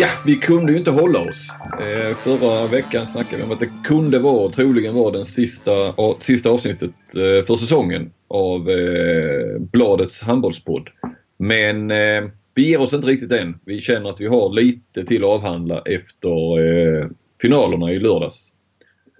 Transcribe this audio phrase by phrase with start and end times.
[0.00, 1.48] Ja, vi kunde ju inte hålla oss.
[1.80, 6.50] Eh, förra veckan snackade vi om att det kunde vara, troligen var den sista, sista
[6.50, 10.88] avsnittet eh, för säsongen av eh, Bladets handbollspodd.
[11.36, 13.58] Men eh, vi ger oss inte riktigt än.
[13.64, 17.08] Vi känner att vi har lite till att avhandla efter eh,
[17.40, 18.52] finalerna i lördags.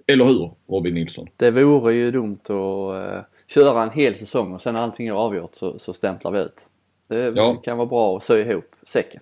[0.07, 1.27] Eller hur Robin Nilsson?
[1.37, 5.13] Det vore ju dumt att uh, köra en hel säsong och sen när allting är
[5.13, 6.65] avgjort så, så stämplar vi ut.
[7.07, 7.55] Det ja.
[7.55, 9.21] kan vara bra att sy ihop säcken.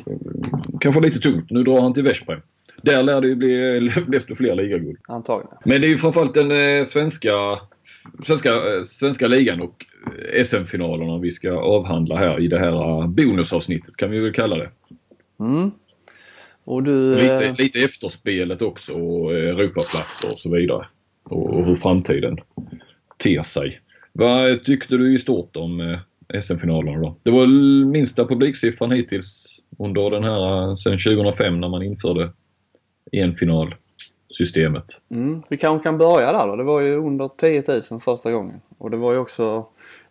[0.81, 1.51] kanske lite tungt.
[1.51, 2.41] Nu drar han till Veszprem.
[2.83, 4.99] Där lär det ju bli desto fler ligaguld.
[5.09, 5.57] Antagligen.
[5.65, 7.33] Men det är ju framförallt den eh, svenska,
[8.27, 9.87] svenska, eh, svenska ligan och
[10.45, 14.71] SM-finalerna vi ska avhandla här i det här bonusavsnittet kan vi väl kalla det.
[15.41, 15.71] Mm.
[16.65, 20.87] Och du, lite, eh, lite efterspelet också och Europaplatser och så vidare.
[21.23, 22.39] Och, och hur framtiden
[23.19, 23.81] ter sig.
[24.13, 25.99] Vad tyckte du i stort om eh,
[26.41, 27.17] SM-finalerna då?
[27.23, 27.47] Det var
[27.93, 32.33] minsta publiksiffran hittills under den här sen 2005 när man införde
[33.13, 34.85] enfinalsystemet.
[35.11, 36.57] Mm, vi kanske kan börja där då.
[36.57, 38.61] Det var ju under 10 000 första gången.
[38.79, 39.67] Och det var ju också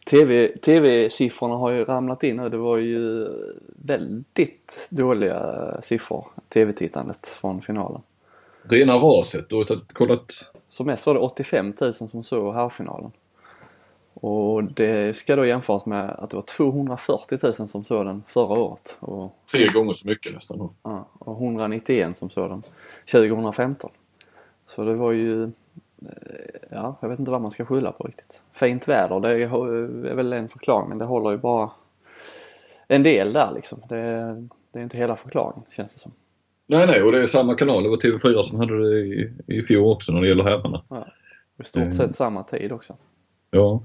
[0.09, 2.49] TV, TV-siffrorna har ju ramlat in nu.
[2.49, 3.27] Det var ju
[3.75, 5.41] väldigt dåliga
[5.83, 8.01] siffror, TV-tittandet från finalen.
[8.63, 9.49] Rena raset.
[9.49, 10.25] Du har kollat?
[10.69, 13.11] Som mest var det 85 000 som såg herrfinalen.
[14.13, 18.59] Och det ska då jämföras med att det var 240 000 som såg den förra
[18.59, 18.97] året.
[18.99, 20.69] Och, Tre gånger så mycket nästan.
[20.83, 22.63] Ja, och 191 som såg den
[23.11, 23.91] 2015.
[24.65, 25.51] Så det var ju
[26.05, 28.43] Eh, ja, jag vet inte vad man ska skylla på riktigt.
[28.51, 31.71] Fint väder, det är väl en förklaring men det håller ju bara
[32.87, 33.81] en del där liksom.
[33.89, 33.95] Det,
[34.71, 36.11] det är inte hela förklaringen känns det som.
[36.67, 37.83] Nej, nej och det är samma kanal.
[37.83, 40.83] Det var TV4 som hade det i, i fjol också när det gäller herrarna.
[40.89, 41.07] Ja,
[41.59, 42.13] I stort sett mm.
[42.13, 42.97] samma tid också.
[43.53, 43.83] Ja.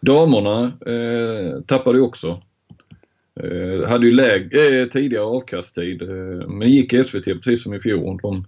[0.00, 2.42] Damerna eh, tappade ju också.
[3.40, 8.18] Eh, hade ju läg, eh, tidigare avkasttid eh, men gick SVT precis som i fjol.
[8.22, 8.44] De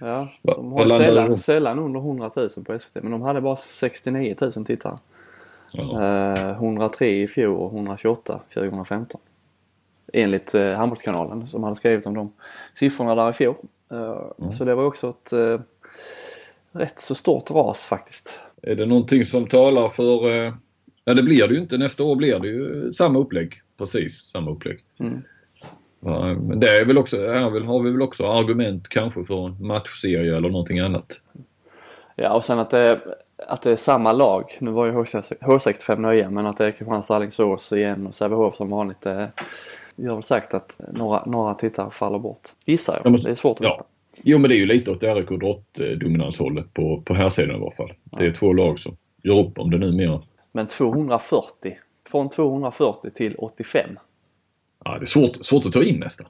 [0.00, 4.36] Ja, de har sällan, sällan under 100 000 på SVT men de hade bara 69
[4.40, 4.98] 000 tittare.
[5.72, 6.02] Ja.
[6.02, 9.20] Eh, 103 i fjol och 128 2015.
[10.12, 12.32] Enligt eh, Handbollskanalen som hade skrivit om de
[12.74, 13.54] siffrorna där i fjol.
[13.90, 14.52] Eh, mm.
[14.52, 15.60] Så det var också ett eh,
[16.72, 18.40] rätt så stort ras faktiskt.
[18.62, 20.54] Är det någonting som talar för, eh,
[21.04, 23.60] ja det blir det ju inte, nästa år blir det ju samma upplägg.
[23.78, 24.78] Precis samma upplägg.
[25.00, 25.22] Mm.
[26.00, 29.66] Ja, men det är väl också, här har vi väl också argument kanske för en
[29.66, 31.20] matchserie eller någonting annat.
[32.16, 33.00] Ja och sen att det,
[33.46, 34.56] att det är samma lag.
[34.60, 38.70] Nu var ju H65 nöja men att det är Kristianstad, Alingsås igen och Sävehof som
[38.70, 39.00] vanligt.
[39.00, 39.30] Det
[39.96, 42.48] gör väl sagt att några, några tittare faller bort.
[42.66, 43.22] Gissar jag.
[43.22, 43.84] Det är svårt att ja.
[44.22, 45.28] Jo men det är ju lite åt RIK
[46.00, 47.92] dominanshållet på, på här sidan i alla fall.
[48.04, 50.22] Det är två lag som gör upp om det numera.
[50.52, 51.78] Men 240,
[52.10, 53.98] från 240 till 85
[54.84, 56.26] Ja, det är svårt, svårt att ta in nästan.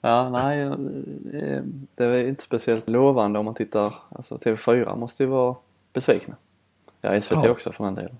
[0.00, 0.70] ja, nej,
[1.94, 5.56] det är inte speciellt lovande om man tittar, alltså TV4 måste ju vara
[5.92, 6.36] besvikna.
[7.00, 7.50] Ja, SVT ja.
[7.50, 8.16] också för den delen.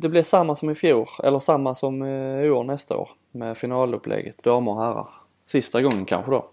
[0.00, 3.56] Det blir samma som i fjol, eller samma som eh, i år nästa år med
[3.56, 5.08] finalupplägget, damer och herrar.
[5.46, 6.48] Sista gången kanske då?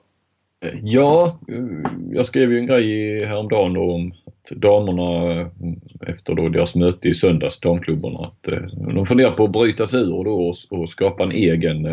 [0.65, 5.41] Eh, ja, eh, jag skrev ju en grej häromdagen om att damerna
[6.07, 8.53] efter då deras möte i söndags, damklubbarna, att
[8.95, 11.87] de funderar på att bryta sig ur då och, skapa en egen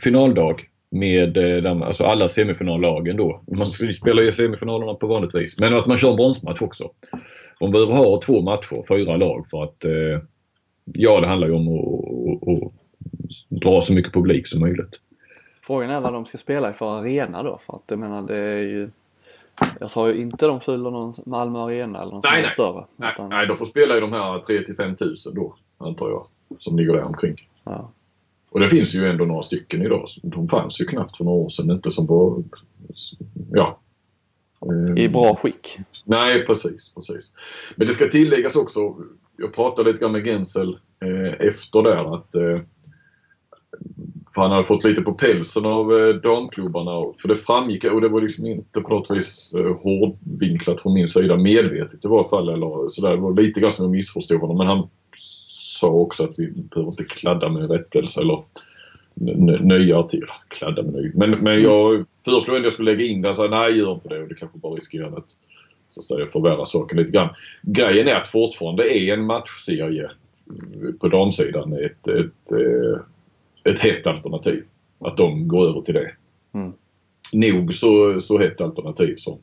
[0.00, 3.42] finaldag med alltså alla semifinallagen då.
[3.46, 5.58] Man spelar ju semifinalerna på vanligt vis.
[5.58, 6.90] Men att man kör en bronsmatch också.
[7.60, 9.84] De behöver ha två matcher, fyra lag för att
[10.84, 15.00] ja, det handlar ju om att, att, att dra så mycket publik som möjligt.
[15.62, 18.36] Frågan är vad de ska spela i för arena då för att jag menar det
[18.36, 18.90] är ju
[19.80, 22.50] jag sa ju inte de fyller någon Malmö Arena eller någon nej, nej.
[22.50, 22.84] större.
[22.96, 23.28] Nej, utan...
[23.28, 26.26] nej, de får spela i de här 3 till 5 tusen då antar jag.
[26.58, 27.48] Som ligger där omkring.
[27.64, 27.90] Ja.
[28.50, 30.08] Och det finns ju ändå några stycken idag.
[30.22, 32.42] De fanns ju knappt för några år sedan inte som var,
[33.52, 33.78] ja.
[34.96, 35.78] I bra skick.
[36.04, 37.30] Nej precis, precis.
[37.76, 38.94] Men det ska tilläggas också,
[39.36, 42.60] jag pratade lite grann med Gensel eh, efter där att eh,
[44.34, 47.12] för han hade fått lite på pälsen av eh, damklubbarna.
[47.18, 51.08] För det framgick, och det var liksom inte på något vis eh, hårdvinklat från min
[51.08, 52.48] sida medvetet i varje fall.
[52.48, 53.10] Eller sådär.
[53.10, 54.58] Det var lite grann som jag missförstod honom.
[54.58, 54.88] Men han
[55.80, 58.42] sa också att vi behöver inte kladda med rättelse eller
[59.60, 60.36] nya artiklar.
[60.48, 61.12] Kladda med ny.
[61.14, 63.28] Men, men jag föreslog ändå att jag skulle lägga in det.
[63.28, 64.22] Han sa nej, gör inte det.
[64.22, 65.28] Och det kanske bara riskerar att
[65.94, 67.28] så att säga, förvärra saken lite grann.
[67.62, 70.10] Grejen är att fortfarande är en matchserie
[71.00, 73.00] på damsidan ett, ett, ett eh,
[73.64, 74.64] ett hett alternativ.
[74.98, 76.10] Att de går över till det.
[76.54, 76.72] Mm.
[77.32, 79.38] Nog så, så hett alternativ som,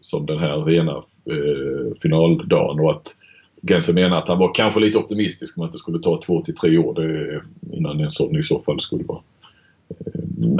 [0.00, 3.14] som den här rena eh, finaldagen och att
[3.62, 6.56] Gense menar att han var kanske lite optimistisk om att det skulle ta två till
[6.56, 7.42] tre år det,
[7.76, 9.20] innan en sån i så fall skulle vara.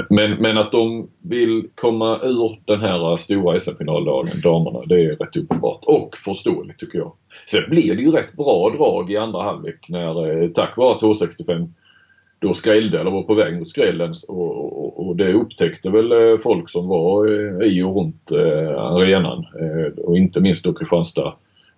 [0.09, 5.35] Men, men att de vill komma ur den här stora SM-finaldagen, damerna, det är rätt
[5.35, 7.13] uppenbart och förståeligt tycker jag.
[7.51, 11.01] Sen blir det ju rätt bra drag i andra halvlek när, eh, tack vare att
[11.01, 11.69] H65
[12.39, 16.37] då skrällde eller var på väg mot skrällen och, och, och, det upptäckte väl eh,
[16.43, 18.31] folk som var eh, i och runt
[18.77, 19.45] arenan
[19.97, 21.33] och inte minst då Kristianstad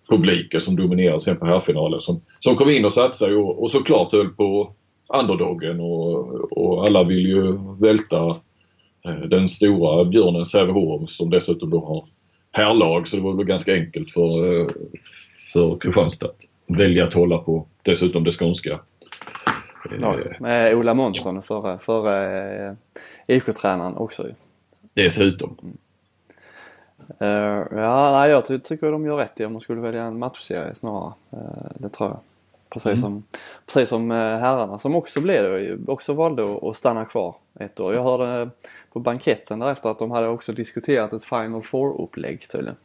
[0.09, 4.11] publiken som dominerade sen på herrfinalen som, som kom in och satsade och, och såklart
[4.11, 4.73] höll på
[5.07, 8.37] underdogen och, och alla vill ju välta
[9.27, 12.05] den stora björnen Sävehof som dessutom då har
[12.51, 14.65] herrlag så det var väl ganska enkelt för,
[15.53, 18.79] för Kristianstad att välja att hålla på dessutom det skånska
[19.97, 20.39] laget.
[20.39, 22.73] Med Ola Månsson, förre, förre eh,
[23.27, 24.33] IFK-tränaren också ju.
[24.93, 25.57] Dessutom.
[25.61, 25.77] Mm.
[27.21, 30.19] Uh, ja, nej, jag ty tycker de gör rätt i om de skulle välja en
[30.19, 31.13] matchserie snarare.
[31.33, 31.39] Uh,
[31.75, 32.19] det tror jag.
[32.73, 33.01] Precis mm.
[33.01, 33.23] som,
[33.65, 37.93] precis som uh, herrarna som också blev det, också valde att, stanna kvar ett år.
[37.93, 38.49] Jag hörde
[38.93, 42.75] på banketten därefter att de hade också diskuterat ett Final Four-upplägg tydligen.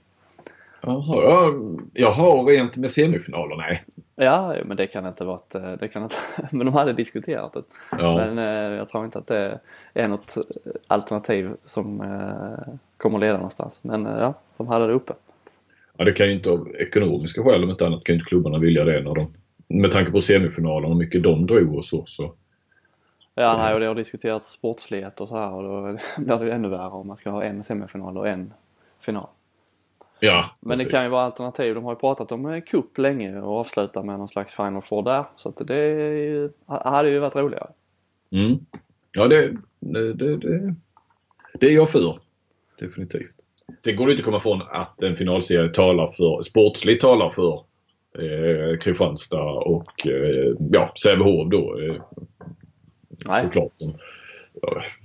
[0.80, 1.52] Jaha,
[1.92, 3.56] jaha, rent med semifinaler?
[3.56, 3.84] Nej.
[4.16, 6.16] Ja, men det kan inte vara ett, det kan inte,
[6.50, 7.62] men de hade diskuterat det.
[7.90, 8.16] Ja.
[8.16, 9.60] Men eh, jag tror inte att det
[9.94, 10.34] är något
[10.86, 13.80] alternativ som eh, kommer leda någonstans.
[13.82, 15.12] Men eh, ja, de hade det uppe.
[15.96, 18.58] Ja, det kan ju inte av ekonomiska skäl om inte annat kan ju inte klubbarna
[18.58, 19.32] vilja det när de,
[19.68, 22.04] med tanke på semifinalen och hur mycket de drog och så.
[22.06, 22.34] så.
[23.34, 26.50] Ja, nej, och det har diskuterats sportslighet och så här och då blir det ju
[26.50, 28.52] ännu värre om man ska ha en semifinal och en
[29.00, 29.28] final.
[30.20, 31.74] Ja, Men det kan ju vara alternativ.
[31.74, 35.24] De har ju pratat om cup länge och avsluta med någon slags final four där.
[35.36, 37.70] Så att det hade ju varit roligare.
[38.30, 38.58] Mm.
[39.12, 40.74] Ja, det, det, det, det,
[41.60, 42.18] det är jag för.
[42.78, 43.34] Definitivt.
[43.84, 47.64] Sen går det inte att komma ifrån att en finalserie talar för, sportsligt talar för
[48.18, 51.80] eh, Kristianstad och eh, ja, Sävehof då.
[51.80, 52.02] Eh,
[53.26, 53.44] Nej.
[53.44, 53.72] Såklart.
[53.78, 53.94] Som,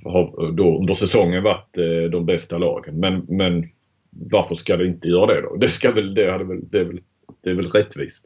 [0.04, 3.00] har då under säsongen varit eh, de bästa lagen.
[3.00, 3.70] Men, men
[4.10, 5.56] varför ska det inte göra det då?
[5.56, 7.00] Det, ska väl, det, hade väl, det, är väl,
[7.42, 8.26] det är väl rättvist.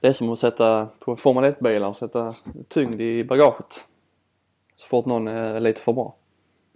[0.00, 2.36] Det är som att sätta på Formel 1-bilar och sätta
[2.68, 3.84] tyngd i bagaget.
[4.76, 6.16] Så fort någon är lite för bra.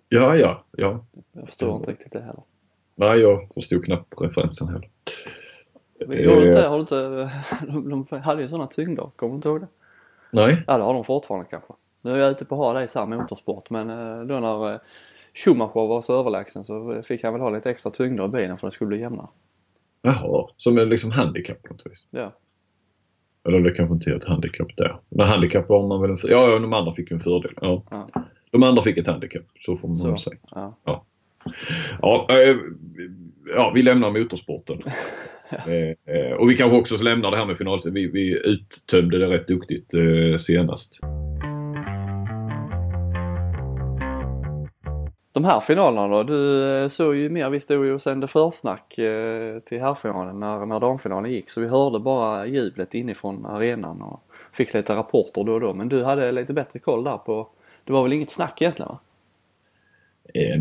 [0.09, 1.05] Ja, ja, ja.
[1.33, 2.43] Jag förstår inte riktigt det heller.
[2.95, 4.89] Nej, jag förstod knappt referensen heller.
[5.99, 7.31] Du inte, har inte,
[7.67, 9.69] de, de hade ju sådana tyngder, kommer du inte ihåg det?
[10.31, 10.63] Nej.
[10.67, 11.75] Ja, det har de fortfarande kanske.
[12.03, 14.41] Nu är jag ute på att ha det i så här motorsport men eh, då
[14.41, 14.79] när eh,
[15.35, 18.67] Schumacher var så överlägsen så fick han väl ha lite extra tyngder i bilen för
[18.67, 19.29] att det skulle bli jämnare.
[20.03, 22.07] Jaha, som en liksom handikapp på något vis?
[22.11, 22.33] Ja.
[23.49, 25.01] Eller det kanske inte är ett handikapp där.
[25.09, 27.53] Men handikapp har man väl en Ja, ja, de andra fick en fördel.
[27.61, 27.83] Ja.
[27.91, 28.09] ja.
[28.51, 30.17] De andra fick ett handikapp, så får man så.
[30.17, 30.37] säga.
[30.51, 30.77] Ja.
[30.85, 31.05] Ja.
[32.03, 32.27] Ja,
[33.55, 34.83] ja, vi lämnar motorsporten.
[36.05, 37.95] eh, och vi kanske också lämnar det här med finalserien.
[37.95, 41.01] Vi, vi uttömde det rätt duktigt eh, senast.
[45.33, 46.23] De här finalerna då?
[46.23, 50.67] Du eh, såg ju mer, vi stod ju och sände försnack eh, till herrfinalen när,
[50.67, 55.53] när damfinalen gick så vi hörde bara jublet inifrån arenan och fick lite rapporter då
[55.53, 55.75] och då.
[55.75, 57.49] Men du hade lite bättre koll där på,
[57.85, 58.99] det var väl inget snack egentligen va?
[60.35, 60.61] Eh,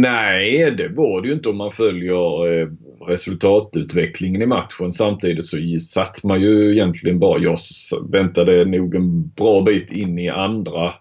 [0.00, 2.68] nej, det var det ju inte om man följer eh,
[3.06, 4.92] resultatutvecklingen i matchen.
[4.92, 7.58] Samtidigt så satt man ju egentligen bara, jag
[8.10, 10.94] väntade nog en bra bit in i andra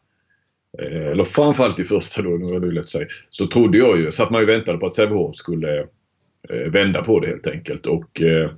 [0.82, 4.12] eh, eller framförallt i första då, nu är det lätt säga, så trodde jag ju,
[4.12, 5.80] satt man ju väntade på att Sävehof skulle
[6.50, 7.86] eh, vända på det helt enkelt.
[7.86, 8.50] Och eh,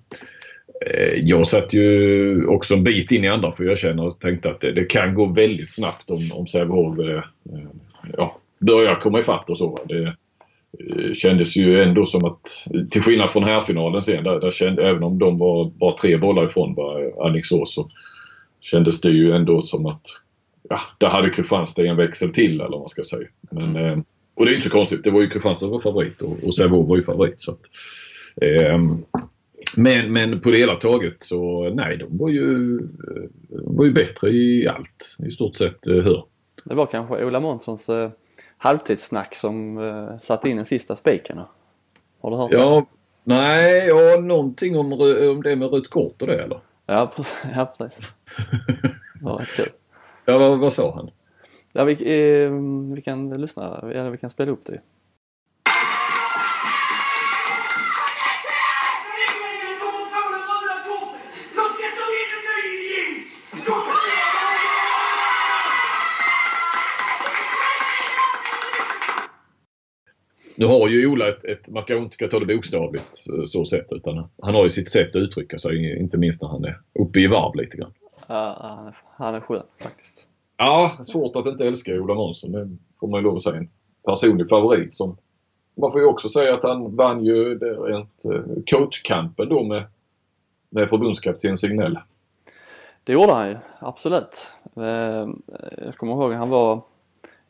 [1.16, 4.62] jag satt ju också en bit in i andra för jag känner och tänkte att
[4.62, 6.98] det, det kan gå väldigt snabbt om, om Sävehof
[8.18, 9.80] ja, börjar komma ifatt och så.
[9.86, 10.04] Det
[10.80, 12.42] eh, kändes ju ändå som att,
[12.92, 13.62] till skillnad från här
[14.02, 16.76] sen, där, där kände, även om de var bara tre bollar ifrån
[17.22, 17.90] Alingsås så
[18.62, 20.06] kändes det ju ändå som att
[20.70, 23.28] ja, där hade Kristianstad en växel till eller vad man ska säga.
[23.52, 23.98] Men, eh,
[24.36, 25.04] och det är inte så konstigt.
[25.04, 27.42] Det var ju Kristianstad som var favorit och, och Sävehof var ju favorit.
[27.42, 27.62] Så att,
[28.42, 28.82] eh,
[29.76, 34.30] men, men på det hela taget så nej, de var ju, eh, var ju bättre
[34.30, 35.88] i allt i stort sett.
[35.88, 36.26] Eh, hör.
[36.66, 37.90] Det var kanske Ola Månssons
[38.64, 41.42] halvtidssnack som uh, satte in den sista spiken.
[42.22, 42.86] Har du hört ja, det?
[43.24, 46.60] Nej, ja någonting om, om det med rött kort och det eller?
[46.86, 47.44] Ja, precis.
[47.56, 48.00] Ja, precis.
[49.20, 49.70] Det var rätt kul.
[50.26, 51.12] Ja, vad, vad sa han?
[51.74, 52.52] Ja, vi, eh,
[52.96, 54.82] vi kan lyssna, eller vi kan spela upp det.
[70.58, 73.88] Nu har ju Ola ett, ett man ska inte ta det bokstavligt eh, så sätt
[73.92, 77.20] utan han har ju sitt sätt att uttrycka sig, inte minst när han är uppe
[77.20, 77.94] i varv lite grann.
[78.28, 80.28] Ja, han är skön faktiskt.
[80.58, 82.70] Ja, svårt att inte älska Ola Månsson, det
[83.00, 83.56] får man ju lov att säga.
[83.56, 83.70] En
[84.06, 85.18] personlig favorit som
[85.76, 89.84] man får ju också säga att han vann ju rent eh, coachkampen då med,
[90.70, 92.00] med förbundskapten Signell.
[93.04, 94.48] Det gjorde han ju, absolut.
[94.76, 95.28] Eh,
[95.86, 96.82] jag kommer ihåg han var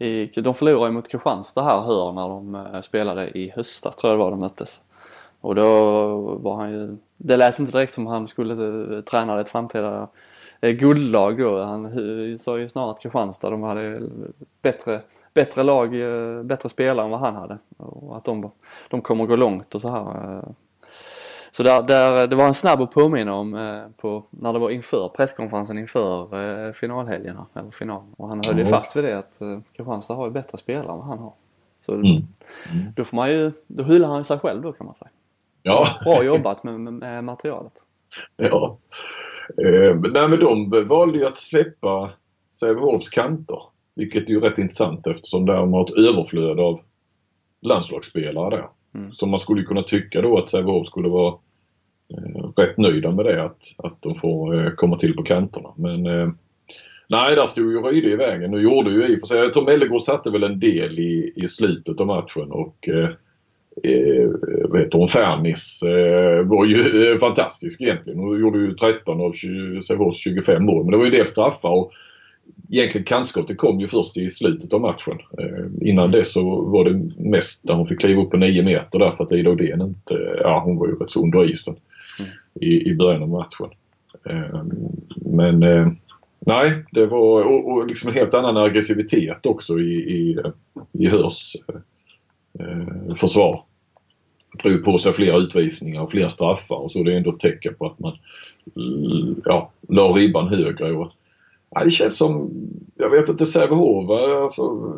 [0.03, 4.19] i, de förlorade mot Kristianstad här hör när de eh, spelade i höstas tror jag
[4.19, 4.81] det var de möttes.
[5.41, 5.65] Och då
[6.35, 8.53] var han ju, det lät inte direkt som han skulle
[8.97, 10.07] eh, träna ett framtida
[10.61, 11.63] eh, guldlag då.
[11.63, 14.01] Han sa ju snarare att Kristianstad de hade
[14.61, 15.01] bättre,
[15.33, 15.91] bättre lag,
[16.45, 17.57] bättre spelare än vad han hade.
[17.77, 18.51] Och att de,
[18.89, 20.43] de kommer gå långt och så här.
[21.55, 24.69] Så där, där, det var en snabb att påminna om eh, på, när det var
[24.69, 26.35] inför presskonferensen inför
[26.67, 28.13] eh, finalhelgerna, eller finalen.
[28.17, 30.97] Och han höll ju fast vid det att eh, Kristianstad har ju bättre spelare än
[30.97, 31.33] vad han har.
[31.85, 32.05] Så mm.
[32.05, 32.23] Mm.
[32.95, 35.09] då får man ju, då hyllar han sig själv då kan man säga.
[35.63, 35.87] Ja.
[36.03, 37.73] Bra jobbat med, med, med materialet.
[38.37, 38.77] Ja.
[39.57, 42.11] Eh, nej men de valde ju att släppa
[42.51, 43.61] Sävehofs kanter.
[43.95, 46.79] Vilket är ju rätt intressant eftersom de har ett överflöd av
[47.61, 48.67] landslagsspelare där.
[48.95, 49.11] Mm.
[49.11, 51.35] Så man skulle kunna tycka då att Sävehof skulle vara
[52.17, 55.69] Eh, rätt nöjda med det att, att de får eh, komma till på kanterna.
[55.75, 56.29] Men eh,
[57.07, 58.51] nej, där stod ju Ryde i vägen.
[58.51, 61.33] Nu gjorde ju i och för sig, jag tror Mellegård satte väl en del i,
[61.35, 64.29] i slutet av matchen och eh,
[64.69, 68.19] vad heter hon, Fernis eh, var ju eh, fantastisk egentligen.
[68.19, 69.31] Hon gjorde ju 13 av
[69.87, 71.91] Sävehofs 25 mål men det var ju det straffar och
[72.71, 75.17] egentligen kantskottet kom ju först i slutet av matchen.
[75.39, 78.99] Eh, innan det så var det mest där hon fick kliva upp på 9 meter
[78.99, 81.75] därför att Ida Odén inte, ja hon var ju rätt så under isen
[82.19, 82.31] mm.
[82.53, 83.69] i, i början av matchen.
[84.29, 84.71] Ehm,
[85.15, 85.87] men eh,
[86.39, 90.37] nej, det var och, och liksom en helt annan aggressivitet också i, i,
[90.91, 91.55] i Hörs
[92.59, 93.63] eh, försvar.
[94.63, 97.75] Drog på sig fler utvisningar och fler straffar och så det är ändå ett tecken
[97.75, 98.17] på att man
[99.45, 100.91] ja, la ribban högre.
[100.91, 101.11] Och,
[101.75, 102.51] Ja, det känns som,
[102.95, 104.93] jag vet inte, Sävehof alltså,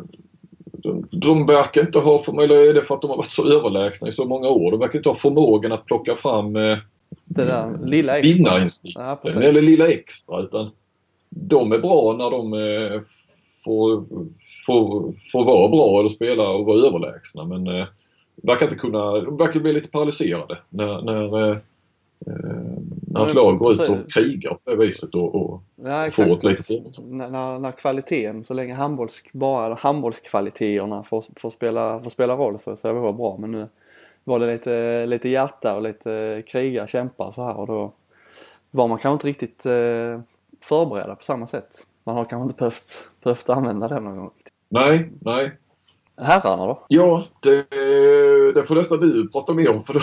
[0.72, 4.08] de, de verkar inte ha, eller är det för att de har varit så överlägsna
[4.08, 6.78] i så många år, de verkar inte ha förmågan att plocka fram eh,
[7.24, 8.34] det där lilla extra.
[8.34, 10.40] Vinnarinstinkten, eller lilla extra.
[10.40, 10.70] Utan
[11.30, 13.00] de är bra när de eh,
[13.64, 14.04] får,
[14.66, 17.44] får, får vara bra eller spela och vara överlägsna.
[17.44, 17.86] Men eh,
[18.36, 21.56] verkar inte kunna, de verkar bli lite paralyserade när, när eh,
[22.26, 26.36] Eh, när ett lag går ut och krigar på det viset och, och ja, får
[26.36, 32.10] ett litet när, när, när kvaliteten, så länge handbolls, bara handbollskvaliteterna får, får, spela, får
[32.10, 33.36] spela roll så, så är det bra.
[33.40, 33.68] Men nu
[34.26, 37.92] var det lite, lite hjärta och lite kriga, kämpar så här och då
[38.70, 40.20] var man kanske inte riktigt eh,
[40.60, 41.86] förberedda på samma sätt.
[42.04, 44.30] Man har kanske inte behövt, behövt använda den någon gång.
[44.68, 45.52] Nej, nej.
[46.18, 46.84] Herrarna då?
[46.88, 47.66] Ja, det,
[48.54, 49.94] det får nästan du prata mer om för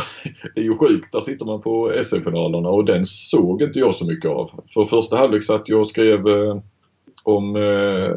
[0.55, 1.11] det är ju sjukt.
[1.11, 4.63] Där sitter man på SM-finalerna och den såg inte jag så mycket av.
[4.73, 6.57] För första halvlek satt jag och skrev eh,
[7.23, 7.61] om eh,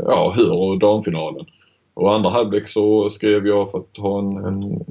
[0.06, 1.46] ja, Hör och damfinalen.
[1.96, 4.84] Och andra halvlek så skrev jag för att ha en, en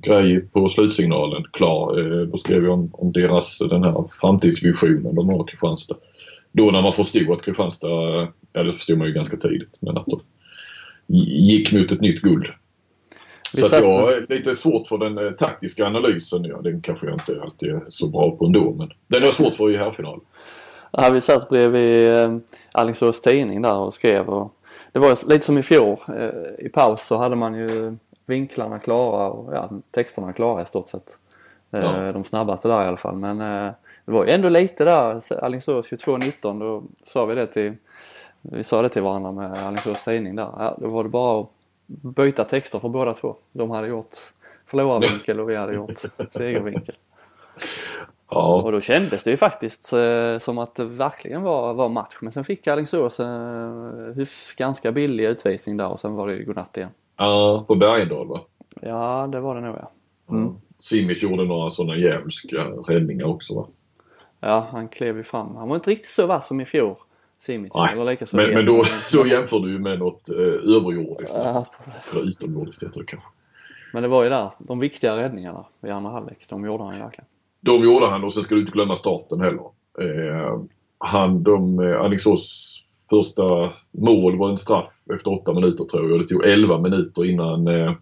[0.00, 1.98] grej på slutsignalen klar.
[1.98, 5.96] Eh, då skrev jag om, om deras, den här framtidsvisionen de har Kristianstad.
[6.52, 7.88] Då när man förstod att Kristianstad,
[8.52, 10.20] ja det förstod man ju ganska tidigt, men att de
[11.26, 12.46] gick mot ett nytt guld.
[13.54, 16.44] Vi så att jag har lite svårt för den eh, taktiska analysen.
[16.44, 19.34] Ja, den kanske jag inte alltid är så bra på ändå men den har jag
[19.34, 20.20] svårt för i herrfinal.
[20.92, 22.36] Ja, vi satt bredvid eh,
[22.72, 24.54] Alingsås tidning där och skrev och
[24.92, 25.98] det var lite som i fjol.
[26.08, 30.88] Eh, I paus så hade man ju vinklarna klara och ja, texterna klara i stort
[30.88, 31.18] sett.
[31.70, 32.12] Eh, ja.
[32.12, 33.72] De snabbaste där i alla fall men eh,
[34.04, 37.74] det var ju ändå lite där, Alingsås 22-19 då sa vi det till
[38.42, 40.48] vi sa det till varandra med Alingsås tidning där.
[40.58, 41.48] Ja, då var det bara att
[41.86, 43.36] byta texter för båda två.
[43.52, 44.16] De hade gjort
[44.66, 45.98] förlorarvinkel och vi hade gjort
[46.30, 46.94] segervinkel.
[48.34, 48.62] Ja.
[48.62, 52.18] Och då kändes det ju faktiskt eh, som att det verkligen var, var match.
[52.20, 54.26] Men sen fick Alingsås en eh,
[54.56, 56.90] ganska billig utvisning där och sen var det ju godnatt igen.
[57.16, 58.40] Ja, på Bergendahl va?
[58.80, 59.90] Ja, det var det nog ja.
[60.30, 60.54] Mm.
[60.78, 62.56] Simic gjorde några sådana djävulska
[62.88, 63.66] räddningar också va?
[64.40, 65.56] Ja, han klev ju fram.
[65.56, 66.94] Han var inte riktigt så vass som i fjol.
[67.40, 67.72] Simic.
[67.74, 71.34] Nej, lika men, men då, då jämför du med något eh, överjordiskt.
[71.34, 71.66] Ja.
[72.12, 73.28] Eller utomjordiskt heter det kanske.
[73.92, 77.00] Men det var ju där, de viktiga räddningarna i andra halvlek, de gjorde han ju
[77.00, 77.26] verkligen.
[77.64, 79.64] De gjorde han och sen ska du inte glömma starten heller.
[80.00, 80.62] Eh,
[80.98, 82.70] han, de, eh, Alingsås
[83.10, 86.20] första mål var en straff efter åtta minuter tror jag.
[86.20, 87.92] Det tog 11 minuter innan eh,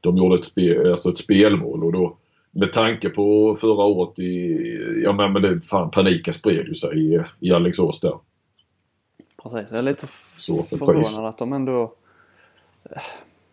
[0.00, 2.16] de gjorde ett, spe, alltså ett spelmål och då
[2.50, 7.14] med tanke på förra året i, ja men, men det, fan paniken spred ju sig
[7.14, 8.18] i, i Alingsås där.
[9.42, 10.06] Precis, jag är lite
[10.38, 11.92] så, förvånad att de ändå
[12.84, 13.02] eh,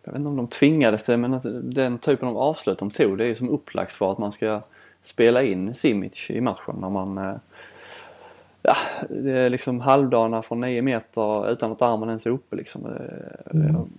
[0.04, 3.18] jag vet inte om de tvingades till men att den typen av avslut de tog
[3.18, 4.62] det är ju som upplagt för att man ska
[5.02, 7.36] spela in Simic i matchen när man eh,
[8.62, 8.76] Ja,
[9.08, 12.86] det är liksom halvdana från 9 meter utan att armen ens är uppe liksom.
[12.86, 13.90] Eh, mm.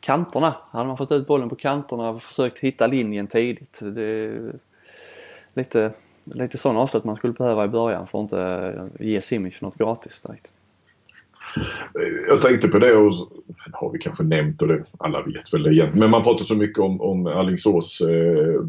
[0.00, 3.78] Kanterna, hade man fått ut bollen på kanterna och försökt hitta linjen tidigt.
[3.80, 4.52] Det är
[5.54, 5.92] lite,
[6.24, 10.20] lite sån avslut man skulle behöva i början för att inte ge Simic något gratis
[10.20, 10.52] direkt.
[12.28, 13.12] Jag tänkte på det och
[13.46, 15.98] det har vi kanske nämnt och det, alla vet väl det egentligen.
[15.98, 18.62] Men man pratar så mycket om, om Alingsås eh,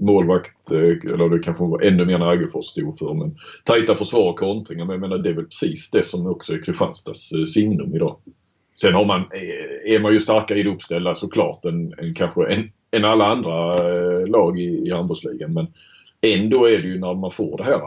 [0.00, 3.14] målvakt, eh, eller det kanske var ännu mer när Aggefors stod för.
[3.14, 4.84] Men tajta försvar och kontringar.
[4.84, 8.16] Men jag menar det är väl precis det som också är Kristianstads eh, signum idag.
[8.80, 12.46] Sen har man, eh, är man ju starkare i det uppställda såklart än, än kanske
[12.46, 15.52] än, än alla andra eh, lag i, i handbollsligan.
[15.52, 15.66] Men
[16.20, 17.80] ändå är det ju när man får det här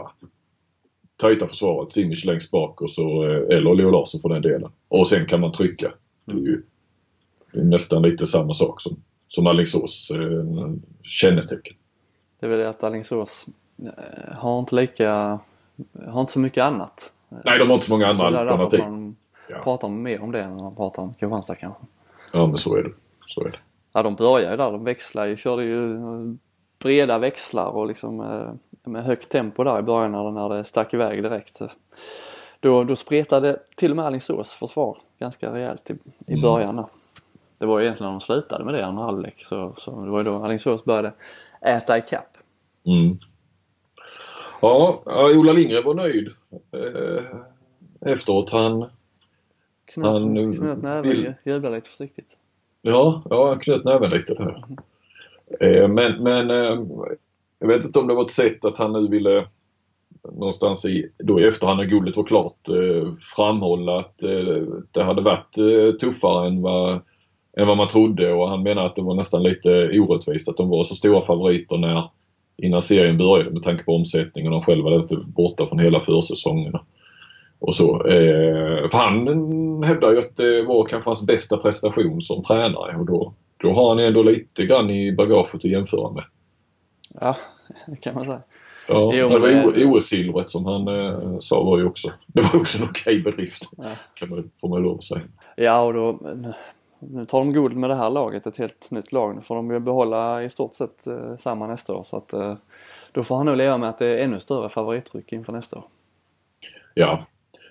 [1.16, 4.70] tajta försvaret, Simic längst bak och så, eh, eller Leo Larsson för den delen.
[4.88, 5.92] Och sen kan man trycka.
[6.24, 6.62] Det är ju
[7.52, 8.96] nästan lite samma sak som,
[9.28, 10.70] som Alingsås eh,
[11.02, 11.76] kännetecken.
[12.40, 13.46] Det är väl det att Alingsås
[13.78, 15.38] eh, har inte lika,
[16.06, 17.12] har inte så mycket annat.
[17.28, 18.80] Nej, de har inte så många andra så alternativ.
[18.80, 19.16] man
[19.48, 19.58] ja.
[19.64, 21.82] pratar mer om det än man pratar om Kristianstad kanske.
[22.32, 22.90] Ja, men så är det.
[23.26, 23.58] Så är det.
[23.92, 24.72] Ja, de börjar ju där.
[24.72, 25.98] De växlar ju, körde ju
[26.78, 28.20] breda växlar och liksom
[28.86, 31.60] med högt tempo där i början när det stack iväg direkt.
[32.60, 35.92] Då, då spretade till och med Alingsås försvar ganska rejält i,
[36.26, 36.42] i mm.
[36.42, 36.78] början.
[36.78, 36.90] Mm.
[37.58, 40.10] Det var ju egentligen när de slutade med det i andra halvlek så, så det
[40.10, 41.12] var ju då Alingsås började
[41.60, 42.36] äta ikapp.
[42.84, 43.18] Mm.
[44.60, 46.30] Ja, Ola Lindgren var nöjd
[46.72, 47.24] eh,
[48.12, 48.50] efteråt.
[48.50, 48.90] Han
[49.84, 51.34] knöt, han knöt näven, vill...
[51.44, 52.28] jublade lite försiktigt.
[52.82, 54.64] Ja, ja knöt näven lite där.
[54.64, 54.76] Mm.
[55.60, 56.80] Eh, men men eh,
[57.58, 59.46] jag vet inte om det var ett sätt att han nu ville
[60.32, 65.22] någonstans i, då i efterhand när guldet var klart eh, framhålla att eh, det hade
[65.22, 67.00] varit eh, tuffare än vad,
[67.56, 70.68] än vad man trodde och han menar att det var nästan lite orättvist att de
[70.68, 72.10] var så stora favoriter när,
[72.56, 76.74] innan serien började med tanke på omsättningen och de själva var borta från hela försäsongen.
[77.58, 78.06] Och så.
[78.06, 83.06] Eh, för han hävdar ju att det var kanske hans bästa prestation som tränare och
[83.06, 86.24] då, då har han ändå lite grann i bagaget att jämföra med.
[87.20, 87.36] Ja,
[87.86, 88.42] det kan man säga.
[88.88, 92.78] Ja, jo, det var OS-silvret som han eh, sa var ju också, det var också
[92.78, 93.68] en okej bedrift.
[93.76, 93.90] Ja.
[94.14, 95.22] Kan man, får man lov att säga.
[95.56, 96.18] Ja och då,
[96.98, 99.34] nu tar de guld med det här laget, ett helt nytt lag.
[99.34, 102.54] Nu får de ju behålla i stort sett eh, samma nästa år så att eh,
[103.12, 105.84] då får han nog leva med att det är ännu större favorittryck inför nästa år.
[106.94, 107.26] Ja.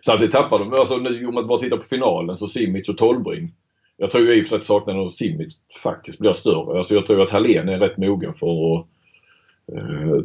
[0.05, 3.51] Samtidigt tappar de, alltså nu om man bara tittar på finalen så Simic och Tolbring.
[3.97, 6.77] Jag tror ju i och för sig att saknaden av Simic faktiskt blir större.
[6.77, 8.85] Alltså jag tror att Hallén är rätt mogen för att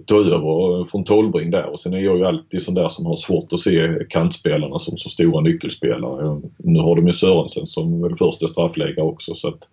[0.07, 3.17] ta över från Tolbring där och sen är jag ju alltid sån där som har
[3.17, 6.41] svårt att se kantspelarna som så stora nyckelspelare.
[6.59, 9.69] Nu har de ju Sörensen som väl första straffläggare också så att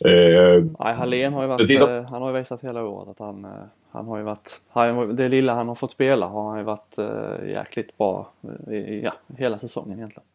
[0.00, 3.44] Eh, Nej, Hallén har ju varit, eh, han har ju visat hela året att han,
[3.44, 3.50] eh,
[3.90, 6.98] han har ju varit, han, det lilla han har fått spela har han ju varit
[6.98, 8.32] eh, jäkligt bra
[8.70, 10.26] i, ja, hela säsongen egentligen.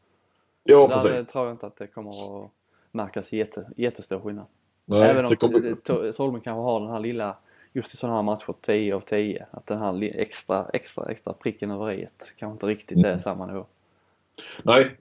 [0.63, 1.27] Ja, där precis.
[1.27, 2.51] tror jag inte att det kommer att
[2.91, 4.45] märkas jätte, jättestor skillnad.
[4.85, 6.11] Nej, Även om kommer...
[6.11, 7.35] Solmen kanske har den här lilla,
[7.73, 11.71] just i sådana här matcher, 10 av 10, att den här extra, extra, extra pricken
[11.71, 12.07] över i
[12.39, 13.11] kanske inte riktigt mm.
[13.11, 13.65] är samma nivå.
[14.63, 14.91] Nej,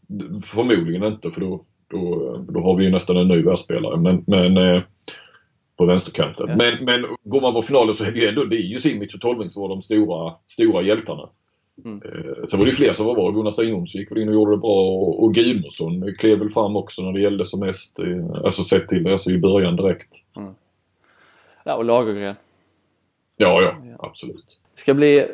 [0.44, 3.96] förmodligen inte för då, då, då har vi ju nästan en ny världsspelare.
[3.96, 4.82] Men, men eh,
[5.76, 6.48] på vänsterkanten.
[6.48, 6.56] Ja.
[6.56, 9.14] Men, men går man på finalen så är det ju ändå, det är ju Simic
[9.14, 11.28] och Tolving som var de stora, stora hjältarna.
[11.84, 12.02] Mm.
[12.04, 13.30] Eh, sen var det fler som var bra.
[13.30, 17.02] Gunnar Steinholms gick in och gjorde det bra och, och Gudmundsson klev väl fram också
[17.02, 17.98] när det gällde som mest.
[17.98, 20.14] Eh, alltså sett till alltså i början direkt.
[20.36, 20.54] Mm.
[21.64, 22.34] Ja och Lagergren.
[23.40, 24.60] Ja, ja, absolut.
[24.74, 25.26] Det ska bli eh,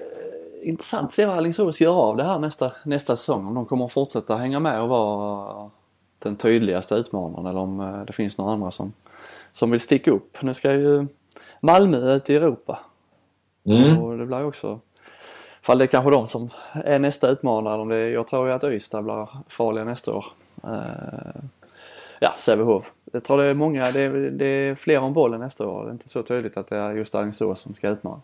[0.63, 3.47] intressant att se vad Alingsås gör av det här nästa, nästa säsong.
[3.47, 5.71] Om de kommer att fortsätta hänga med och vara
[6.19, 8.93] den tydligaste utmanaren eller om det finns några andra som,
[9.53, 10.43] som vill sticka upp.
[10.43, 11.07] Nu ska ju
[11.61, 12.79] Malmö ut i Europa.
[13.65, 13.99] Mm.
[13.99, 14.81] Och det blir också
[15.67, 17.81] Fall det är kanske de som är nästa utmanare.
[17.81, 20.27] Om det, jag tror ju att Ystad blir farliga nästa år.
[22.21, 22.93] Ja, Sävehof.
[23.13, 25.85] Jag tror det är många, det är, det är fler om bollen nästa år.
[25.85, 28.23] Det är inte så tydligt att det är just Alingsås som ska utmana.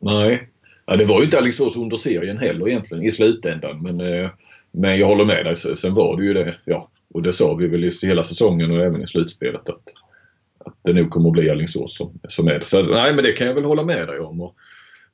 [0.00, 0.48] Nej.
[0.86, 3.82] Ja, det var ju inte Alingsås under serien heller egentligen i slutändan.
[3.82, 4.30] Men, eh,
[4.70, 5.56] men jag håller med dig.
[5.56, 8.84] Sen var det ju det, ja, och det sa vi väl i hela säsongen och
[8.84, 9.82] även i slutspelet att,
[10.58, 12.64] att det nog kommer att bli Alingsås som, som är det.
[12.64, 14.40] Så nej men det kan jag väl hålla med dig om.
[14.40, 14.54] Och,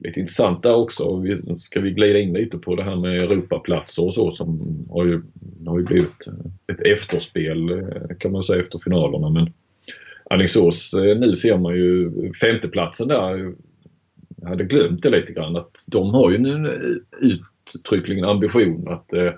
[0.05, 1.17] lite intressant där också.
[1.17, 5.05] Vi, ska vi glida in lite på det här med Europaplatser och så som har
[5.05, 5.23] ju,
[5.67, 9.31] har ju blivit eh, ett efterspel eh, kan man säga efter finalerna.
[9.31, 9.53] Men
[10.31, 12.11] Alingsås, eh, nu ser man ju
[12.41, 13.53] femteplatsen där.
[14.41, 16.81] Jag hade glömt det lite grann att de har ju nu
[17.21, 19.33] uttryckligen ambition att eh,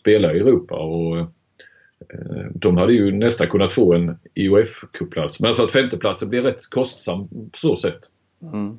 [0.00, 5.36] spela i Europa och eh, de hade ju nästan kunnat få en IOF-cupplats.
[5.40, 8.00] Men alltså att femteplatsen blir rätt kostsam på så sätt.
[8.42, 8.78] Mm.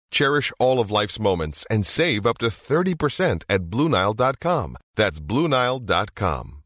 [0.11, 4.77] Cherish all of life's moments and save up to 30% at BlueNile.com.
[4.95, 6.61] That's BlueNile.com.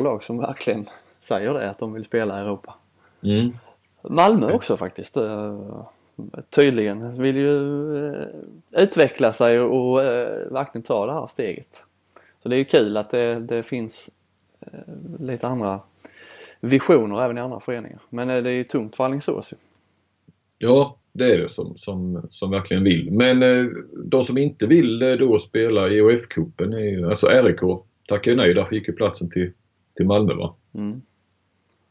[0.00, 0.88] lag som verkligen
[1.20, 2.74] säger det, att de vill spela i Europa.
[3.22, 3.56] Mm.
[4.02, 5.16] Malmö också faktiskt.
[5.16, 5.86] Eh,
[6.50, 8.26] tydligen vill ju eh,
[8.70, 11.82] utveckla sig och eh, verkligen ta det här steget.
[12.42, 14.10] Så det är ju kul att det, det finns
[15.18, 15.80] lite andra
[16.60, 17.98] visioner även i andra föreningar.
[18.08, 19.56] Men det är ju tungt för Alingsås ju.
[20.62, 23.10] Ja, det är det som, som, som verkligen vill.
[23.10, 23.66] Men eh,
[24.04, 27.60] de som inte vill eh, då spela i OF-cupen, alltså RIK,
[28.08, 28.54] tackar ju nej.
[28.54, 29.52] Därför gick ju platsen till,
[29.96, 30.54] till Malmö va.
[30.74, 31.02] Mm.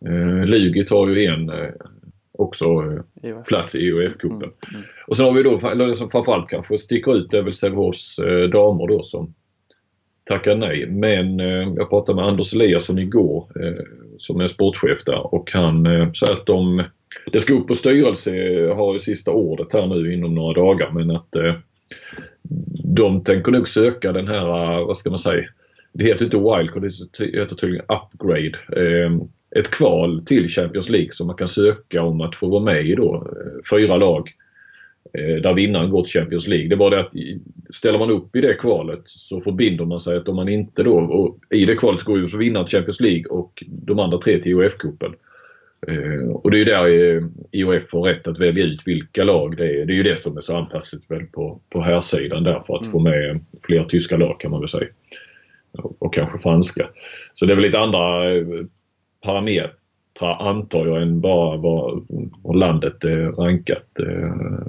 [0.06, 1.52] Eh, Lugi tar ju en
[2.32, 2.66] också
[3.24, 4.36] eh, plats i OF-cupen.
[4.36, 4.52] Mm.
[4.74, 4.86] Mm.
[5.08, 7.54] Och sen har vi då, eller det som framförallt kanske sticker ut, det är väl
[7.54, 9.34] Sävehofs eh, damer då som
[10.24, 10.86] tackar nej.
[10.90, 11.40] Men
[11.76, 13.48] jag pratade med Anders Eliasson igår
[14.18, 16.84] som är sportchef där och han eh, sa att de
[17.32, 20.92] det ska upp på styrelse, eh, har ju sista ordet här nu inom några dagar
[20.92, 21.56] men att eh,
[22.84, 25.44] de tänker nog söka den här, eh, vad ska man säga,
[25.94, 26.82] det heter inte wildcard,
[27.18, 28.58] det heter tydligen upgrade.
[28.76, 29.12] Eh,
[29.56, 32.96] ett kval till Champions League som man kan söka om att få vara med i
[32.96, 33.16] då.
[33.16, 34.30] Eh, fyra lag
[35.14, 36.68] eh, där vinnaren går till Champions League.
[36.68, 37.12] Det var det att
[37.76, 40.98] ställer man upp i det kvalet så förbinder man sig att om man inte då,
[41.00, 44.42] och i det kvalet så går ju vinnaren till Champions League och de andra tre
[44.42, 45.14] till UF-cupen.
[45.88, 46.88] Eh, och det är ju där
[47.52, 49.86] IOF har rätt att välja ut vilka lag det är.
[49.86, 52.76] Det är ju det som är så anpassat väl på, på här sidan där för
[52.76, 52.92] att mm.
[52.92, 54.88] få med fler tyska lag kan man väl säga.
[55.72, 56.90] Och, och kanske franska.
[57.34, 58.46] Så det är väl lite andra eh,
[59.22, 59.76] parametrar
[60.40, 62.02] antar jag än bara var,
[62.54, 64.00] landet är rankat.
[64.00, 64.68] Eh.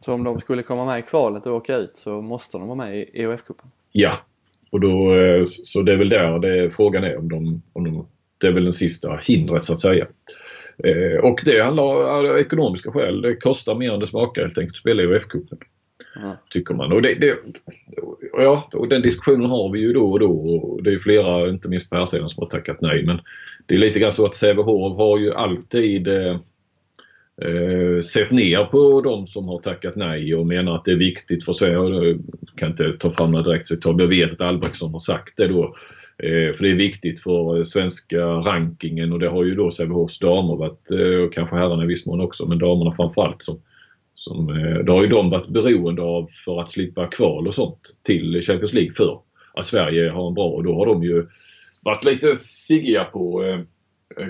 [0.00, 2.76] Så om de skulle komma med i kvalet och åka ut så måste de vara
[2.76, 3.66] med i EOF-cupen?
[3.92, 4.18] Ja,
[4.70, 5.14] och då,
[5.46, 8.06] så det är väl där det, frågan är om de, om de
[8.42, 10.06] det är väl den sista hindret så att säga.
[10.84, 13.22] Eh, och det handlar om ekonomiska skäl.
[13.22, 15.58] Det kostar mer än det smakar helt enkelt att spela i UF-cupen.
[16.16, 16.36] Mm.
[16.50, 16.92] Tycker man.
[16.92, 17.38] Och, det, det,
[18.32, 21.68] ja, och den diskussionen har vi ju då och då och det är flera, inte
[21.68, 23.02] minst på här sidan, som har tackat nej.
[23.06, 23.20] Men
[23.66, 26.36] det är lite grann så att Sävehof har ju alltid eh,
[27.42, 31.44] eh, sett ner på de som har tackat nej och menar att det är viktigt
[31.44, 31.74] för Sverige.
[31.74, 32.20] Jag
[32.56, 35.76] kan inte ta fram några direkt citat, jag vet att Albrektsson har sagt det då
[36.56, 40.56] för det är viktigt för eh, svenska rankingen och det har ju då Sävehofs damer
[40.56, 43.60] varit eh, och kanske herrarna i viss mån också men damerna framförallt som,
[44.14, 44.46] som
[44.86, 48.72] det har ju de varit beroende av för att slippa kval och sånt till Champions
[48.72, 49.20] League för
[49.54, 51.26] att Sverige har en bra och då har de ju
[51.80, 53.60] varit lite siggiga på eh,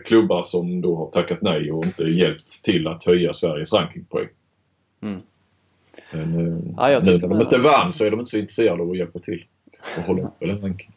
[0.04, 4.28] klubbar som då har tackat nej och inte hjälpt till att höja Sveriges rankingpoäng.
[5.02, 5.20] Mm.
[6.12, 8.98] Men eh, ja, när de inte vann så är de inte så intresserade av att
[8.98, 9.44] hjälpa till
[9.98, 10.92] och hålla uppe den rankingen.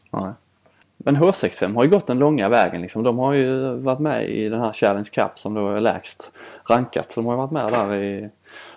[1.06, 3.04] Men H65 har ju gått den långa vägen liksom.
[3.04, 6.32] De har ju varit med i den här Challenge Cup som då är lägst
[6.70, 7.12] rankat.
[7.12, 8.30] Så de har ju varit med där i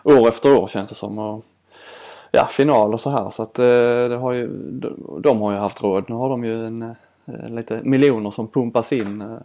[0.03, 1.19] år efter år känns det som.
[1.19, 1.45] Och,
[2.31, 3.31] ja, final och så här.
[3.31, 4.49] Så att eh, det har ju,
[5.23, 6.05] de har ju haft råd.
[6.09, 9.21] Nu har de ju en, eh, lite miljoner som pumpas in.
[9.21, 9.39] Eh,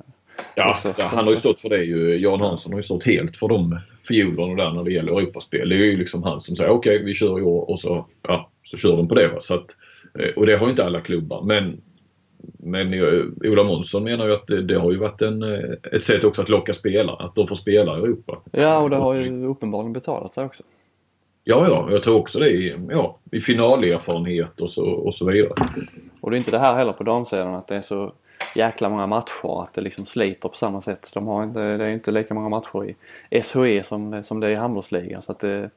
[0.56, 2.18] ja, ja, han har ju stått för det ju.
[2.18, 5.70] Jan Hansson har ju stått helt för de fiolerna där när det gäller Europaspel.
[5.70, 8.06] Det är ju liksom han som säger okej okay, vi kör i år och så,
[8.22, 9.28] ja, så kör de på det.
[9.28, 9.38] Va?
[9.40, 9.68] Så att,
[10.36, 11.82] och det har ju inte alla klubbar men
[12.58, 12.94] men
[13.44, 15.44] Ola Månsson menar ju att det, det, har ju varit en,
[15.92, 18.40] ett sätt också att locka spelare, att de får spela i Europa.
[18.52, 20.64] Ja, och det har ju uppenbarligen betalat sig också.
[21.44, 25.54] Ja, ja, jag tror också det i, ja, i finalerfarenhet och så, och så vidare.
[26.22, 28.14] Och det är inte det här heller på damsidan att det är så
[28.56, 31.12] jäkla många matcher att det liksom sliter på samma sätt.
[31.14, 32.96] De har inte, det är inte lika många matcher
[33.30, 35.70] i SHE som, som det är i handbollsligan så att det,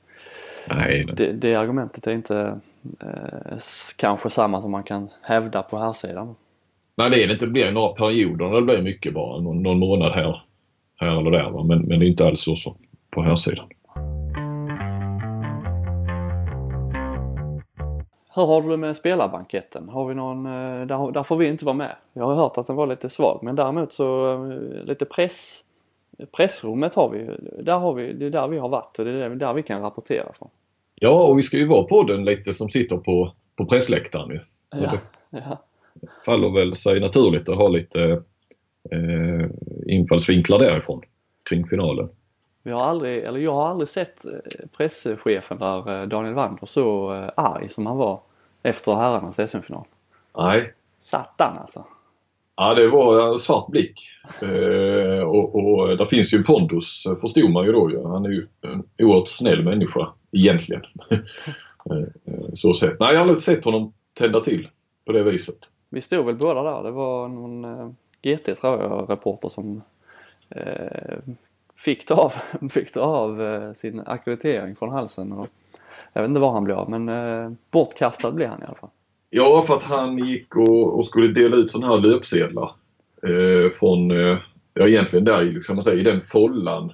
[0.68, 2.60] Nej, det, det argumentet är inte
[3.00, 3.58] eh,
[3.96, 6.34] kanske samma som man kan hävda på här sidan.
[6.98, 7.44] Nej det är det inte.
[7.44, 9.40] Det blir några perioder det blir mycket bara.
[9.40, 10.42] Någon, någon månad här,
[10.96, 11.50] här eller där.
[11.50, 11.64] Va?
[11.64, 12.76] Men, men det är inte alls så, så
[13.10, 13.66] på här sidan.
[18.34, 19.88] Hur har du det med spelarbanketten?
[19.88, 21.96] Har vi någon, eh, där, där får vi inte vara med.
[22.12, 25.62] Jag har hört att den var lite svag men däremot så eh, lite press
[26.36, 27.30] Pressrummet har vi
[27.62, 29.82] där har vi, det är där vi har varit och det är där vi kan
[29.82, 30.48] rapportera från.
[30.94, 34.40] Ja och vi ska ju vara på den lite som sitter på, på pressläktaren ju.
[34.70, 34.92] Ja,
[35.30, 35.58] ja
[36.24, 38.22] faller väl sig naturligt att ha lite
[38.90, 39.46] eh,
[39.86, 41.02] infallsvinklar därifrån
[41.48, 42.08] kring finalen.
[42.62, 44.32] Vi har aldrig, eller jag har aldrig sett eh,
[44.76, 48.20] presschefen där, eh, Daniel Wander, så eh, arg som han var
[48.62, 49.84] efter herrarnas SM-final.
[50.38, 50.72] Nej.
[51.00, 51.84] Satan alltså.
[52.56, 54.08] Ja det var en svart blick.
[54.42, 58.06] Eh, och, och där finns ju pondus förstod man ju då ju.
[58.06, 60.82] Han är ju en oerhört snäll människa egentligen.
[62.54, 63.00] så sett.
[63.00, 64.68] Nej jag har aldrig sett honom tända till
[65.06, 65.58] på det viset.
[65.96, 66.82] Vi stod väl båda där.
[66.82, 67.90] Det var någon eh,
[68.22, 69.82] GT tror jag, reporter som
[70.50, 71.18] eh,
[71.76, 72.32] fick ta av,
[72.70, 75.32] fick ta av eh, sin akkreditering från halsen.
[75.32, 75.48] Och,
[76.12, 78.90] jag vet inte var han blev av men eh, bortkastad blev han i alla fall.
[79.30, 82.70] Ja, för att han gick och, och skulle dela ut sådana här löpsedlar
[83.22, 84.38] eh, från, eh,
[84.74, 86.84] ja egentligen där liksom, man säger, i den follan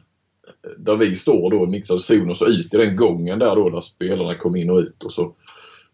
[0.46, 3.70] eh, där vi står då, mixade zon och så ut i den gången där då
[3.70, 5.32] där spelarna kom in och ut och så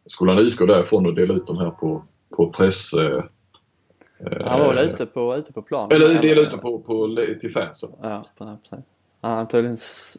[0.07, 2.03] skulle han utgå därifrån och dela ut de här på,
[2.39, 2.93] på press...
[2.93, 3.25] Eh,
[4.45, 5.93] han var väl ute på, ute på planen?
[5.93, 7.91] Eller dela ute på, på, till fansen.
[8.03, 8.85] Ja, precis.
[9.21, 9.77] Han har tydligen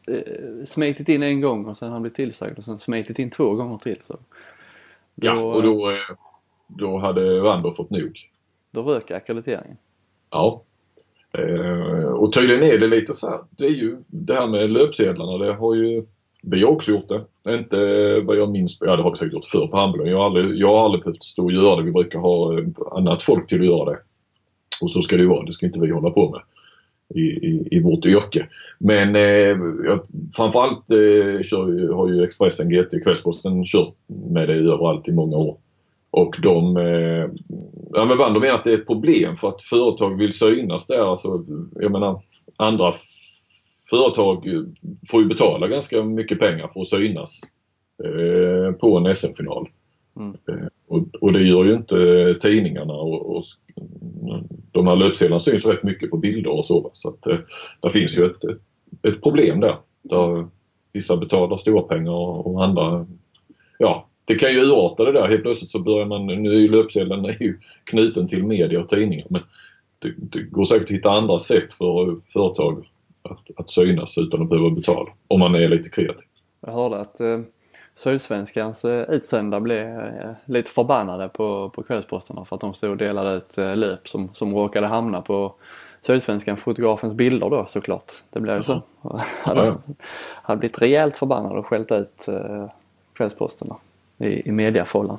[0.07, 3.29] eh, smitit in en gång och sen har han blivit tillsagd och sen smitit in
[3.29, 3.99] två gånger till.
[4.07, 4.13] Så.
[4.13, 5.97] Då, ja, och då, eh,
[6.67, 8.29] då hade Wander fått nog.
[8.71, 9.77] Då rök akkrediteringen?
[10.29, 10.63] Ja.
[12.13, 15.53] och tydligen är det lite så här, det är ju det här med löpsedlarna, det
[15.53, 16.05] har ju
[16.41, 17.53] vi har också gjort det.
[17.53, 20.11] Inte eh, vad jag minns, ja det har vi säkert gjort förr på handbollen.
[20.11, 21.83] Jag har aldrig, jag har aldrig behövt stå och göra det.
[21.83, 23.99] Vi brukar ha eh, annat folk till att göra det.
[24.81, 25.45] Och så ska det ju vara.
[25.45, 26.41] Det ska inte vi hålla på med
[27.15, 28.47] i, i, i vårt yrke.
[28.77, 29.57] Men eh,
[30.35, 35.57] framförallt eh, kör, har ju Expressen GT, Kvällsposten, kört med det överallt i många år.
[36.11, 37.29] Och de, eh,
[37.93, 41.09] ja men Wander menar att det är ett problem för att företag vill synas där.
[41.09, 41.45] Alltså,
[41.79, 42.21] jag menar
[42.57, 42.93] andra
[43.89, 44.45] företag
[45.09, 47.31] får ju betala ganska mycket pengar för att synas
[48.03, 49.69] eh, på en SM-final.
[50.15, 50.37] Mm.
[50.47, 53.43] Eh, och, och, det gör ju inte tidningarna och, och
[54.71, 56.91] de här löpsedlarna syns rätt mycket på bilder och så.
[56.93, 57.37] Så att eh,
[57.81, 58.43] det finns ju ett,
[59.03, 59.75] ett, problem där.
[60.01, 60.47] Där
[60.93, 63.05] vissa betalar stora pengar och, och andra,
[63.77, 65.27] ja det kan ju urarta det där.
[65.27, 68.89] Helt plötsligt så börjar man, nu är ju löpsedeln är ju knuten till media och
[68.89, 69.41] tidningar men
[69.99, 72.85] det, det går säkert att hitta andra sätt för företag
[73.31, 75.09] att, att synas utan att behöva betala.
[75.27, 76.27] Om man är lite kreativ.
[76.61, 77.39] Jag hörde att eh,
[77.95, 82.97] Sydsvenskans eh, utsända blev eh, lite förbannade på, på kvällsposterna för att de stod och
[82.97, 85.53] delade ut eh, löp som, som råkade hamna på
[86.01, 88.11] Sydsvenskan fotografens bilder då såklart.
[88.29, 88.81] Det blev ju så.
[89.43, 89.77] hade, ja.
[90.43, 92.65] hade blivit rejält förbannad och skällt ut eh,
[93.13, 93.75] kvällsposterna
[94.17, 95.17] i, i mediafållan.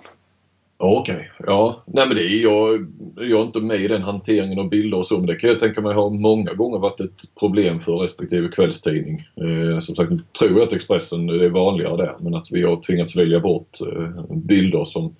[0.83, 1.27] Okej, okay.
[1.39, 1.83] ja.
[1.87, 5.07] Nej men det är jag, jag är inte med i den hanteringen av bilder och
[5.07, 8.49] så men det kan jag tänka mig har många gånger varit ett problem för respektive
[8.49, 9.29] kvällstidning.
[9.37, 13.17] Eh, som sagt, tror jag att Expressen är vanligare där men att vi har tvingats
[13.17, 15.15] välja bort eh, bilder som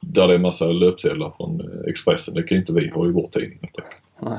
[0.00, 2.34] där det är massa löpsedlar från eh, Expressen.
[2.34, 3.58] Det kan inte vi ha i vår tidning.
[4.20, 4.38] Nej.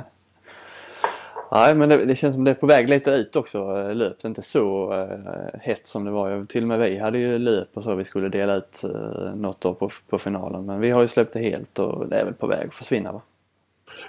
[1.55, 4.17] Nej men det, det, känns som det är på väg lite ut också eh, löp.
[4.21, 6.45] Det är inte så uh, hett som det var.
[6.45, 9.61] Till och med vi hade ju löp och så vi skulle dela ut uh, något
[9.61, 10.65] då på, på finalen.
[10.65, 13.11] Men vi har ju släppt det helt och det är väl på väg att försvinna
[13.11, 13.21] va?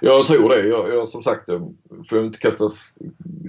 [0.01, 0.67] Jag tror det.
[0.67, 1.49] Jag, jag som sagt,
[2.09, 2.65] får inte kasta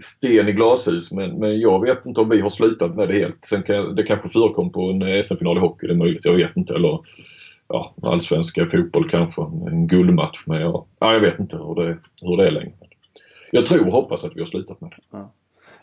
[0.03, 3.45] sten i glashus men, men jag vet inte om vi har slutat med det helt.
[3.45, 6.25] Sen kan, det kanske förekom på en SM-final i hockey, det är möjligt.
[6.25, 6.75] Jag vet inte.
[6.75, 6.99] Eller
[7.69, 9.43] ja, allsvenska fotboll kanske.
[9.43, 10.63] En guldmatch med.
[10.63, 12.86] Ja, jag vet inte hur det, hur det är längre.
[13.57, 14.97] Jag tror och hoppas att vi har slutat med det.
[15.11, 15.31] Ja.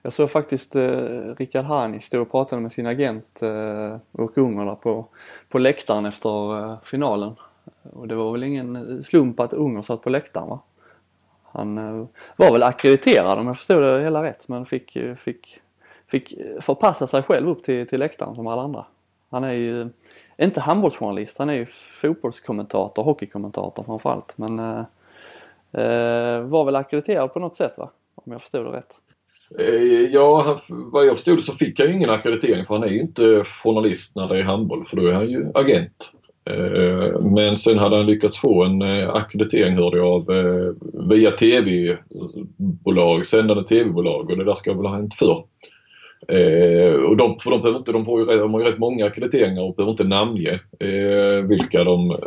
[0.01, 4.75] Jag såg faktiskt eh, Rickard Hani stå och pratade med sin agent eh, och Ungerna
[4.75, 5.07] på,
[5.49, 7.36] på läktaren efter eh, finalen.
[7.93, 10.59] Och det var väl ingen slump att Unger satt på läktaren va?
[11.43, 12.05] Han eh,
[12.36, 15.59] var väl ackrediterad om jag förstod det hela rätt men fick, eh, fick,
[16.07, 18.86] fick eh, förpassa sig själv upp till, till läktaren som alla andra.
[19.29, 19.88] Han är ju eh,
[20.38, 21.65] inte handbollsjournalist, han är ju
[22.01, 24.83] fotbollskommentator, hockeykommentator framförallt men eh,
[25.77, 27.89] Eh, var väl akkrediterad på något sätt va?
[28.15, 28.93] Om jag förstod det rätt.
[29.59, 33.01] Eh, ja, vad jag förstod så fick han ju ingen akkreditering för han är ju
[33.01, 36.12] inte journalist när det är handboll för då är han ju agent.
[36.45, 40.25] Eh, men sen hade han lyckats få en ackreditering akkreditering hörde jag av
[41.09, 45.13] via TV-bolag, sändande TV-bolag och det där ska väl ha hänt
[46.27, 47.03] förr.
[47.03, 49.62] och de, för de, behöver inte, de, får ju, de har ju rätt många akkrediteringar
[49.62, 50.59] och behöver inte namnge
[51.47, 52.17] vilka, de,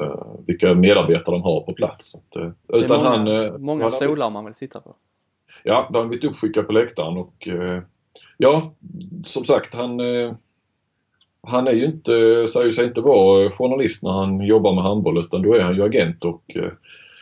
[0.46, 2.12] vilka medarbetare de har på plats.
[2.32, 4.94] det är många, han, många stolar man vill sitta på.
[5.62, 7.48] Ja, då har han blivit uppskickad på läktaren och
[8.36, 8.74] ja,
[9.24, 10.00] som sagt han
[11.46, 12.10] han är ju inte,
[12.52, 15.82] säger sig inte vara journalist när han jobbar med handboll utan då är han ju
[15.82, 16.72] agent och eh,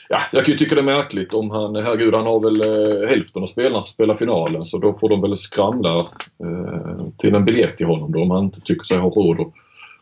[0.08, 3.08] ja, jag kan ju tycka det är märkligt om han, herregud han har väl eh,
[3.08, 7.44] hälften av spelarna som spelar finalen så då får de väl skramla eh, till en
[7.44, 9.52] biljett till honom då om han inte tycker sig ha råd att,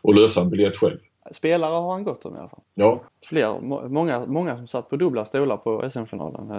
[0.09, 0.97] att lösa en biljett själv.
[1.31, 2.61] Spelare har han gått om i alla fall.
[2.73, 3.01] Ja.
[3.25, 6.51] Fler, många, många som satt på dubbla stolar på SM-finalen.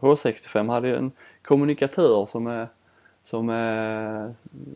[0.00, 2.68] H65 hade ju en kommunikatör som är,
[3.24, 4.34] som är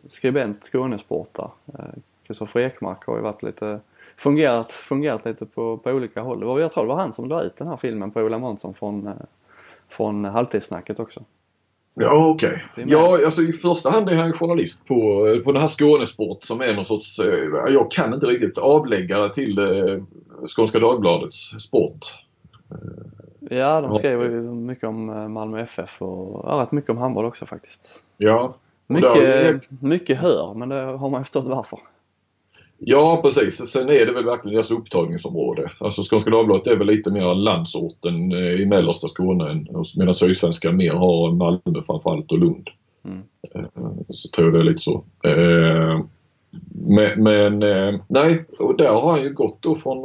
[0.09, 1.51] skribent Skånesportar.
[2.27, 3.79] Kristoffer Ekmark har ju varit lite
[4.17, 6.39] fungerat, fungerat lite på, på olika håll.
[6.39, 8.39] Det var, jag tror det var han som la ut den här filmen på Ola
[8.39, 9.13] Månsson från, eh,
[9.89, 11.23] från Halvtidssnacket också.
[11.93, 12.63] Ja okej.
[12.71, 12.85] Okay.
[12.87, 14.95] Ja alltså i första hand är han journalist på,
[15.43, 19.57] på den här Skånesport som är någon sorts, eh, jag kan inte riktigt, avläggare till
[19.59, 20.03] eh,
[20.55, 22.05] Skånska Dagbladets sport.
[23.39, 27.45] Ja de skriver ju mycket om Malmö FF och ja, rätt mycket om handboll också
[27.45, 28.03] faktiskt.
[28.17, 28.55] Ja.
[28.87, 31.79] Mycket, mycket hör men det har man ju förstått varför.
[32.83, 33.71] Ja precis.
[33.71, 35.71] Sen är det väl verkligen deras upptagningsområde.
[35.77, 39.65] Alltså Skånska Dagbladet är väl lite mer landsorten eh, i mellersta Skåne
[39.97, 42.69] medan Sydsvenska mer har Malmö framförallt och Lund.
[43.05, 43.21] Mm.
[43.55, 45.03] Eh, så tror jag det är lite så.
[45.23, 46.01] Eh,
[46.85, 47.59] men, men
[48.07, 49.97] nej, och där har han ju gått då från,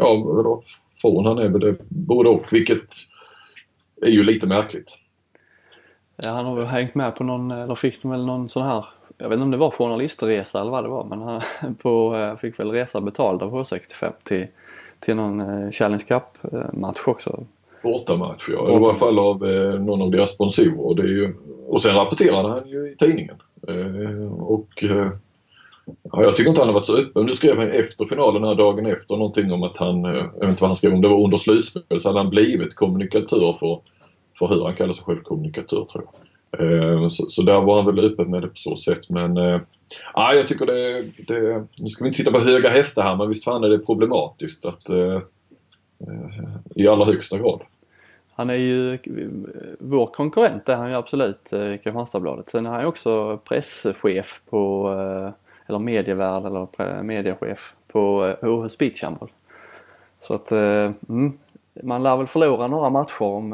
[0.00, 0.62] ja
[1.00, 2.88] från han är väl det både och vilket
[4.02, 4.96] är ju lite märkligt.
[6.16, 8.84] Ja han har väl hängt med på någon, eller fick väl någon sån här
[9.20, 11.42] jag vet inte om det var journalistresa eller vad det var men han
[11.82, 14.46] på, eh, fick väl resa betald av H65 till,
[15.00, 17.44] till någon eh, Challenge Cup-match också.
[17.82, 18.72] Bortamatch ja, Borta.
[18.72, 20.86] i alla fall av eh, någon av deras sponsorer.
[20.86, 21.34] Och, det är ju,
[21.66, 23.36] och sen rapporterade han ju i tidningen.
[24.38, 24.84] Och
[26.02, 27.26] ja, jag tycker inte han har varit så öppen.
[27.26, 30.62] Nu skrev han efter finalen här dagen efter någonting om att han, jag vet inte
[30.62, 33.80] vad han skrev, om det var under slutspel så hade han blivit kommunikatör för,
[34.38, 36.29] för hur han kallar sig själv, kommunikatör tror jag.
[36.58, 39.60] Eh, så, så, där var han väl öppen med det på så sätt men äh,
[40.14, 43.44] jag tycker det, det, nu ska vi inte sitta på höga hästar här men visst
[43.44, 45.20] fan är det problematiskt att äh,
[46.74, 47.60] i allra högsta grad.
[48.34, 48.98] Han är ju
[49.78, 52.50] vår konkurrent är han ju absolut, Kristianstadsbladet.
[52.50, 54.88] Sen är han ju också presschef på,
[55.66, 59.04] eller medievärd eller mediechef på HH Speech
[60.20, 61.38] Så att mm,
[61.82, 63.52] man lär väl förlora några matcher om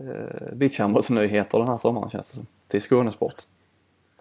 [0.00, 2.46] eh, beachhandbollsnyheter den här sommaren känns det som.
[2.68, 3.34] Till Skånesport.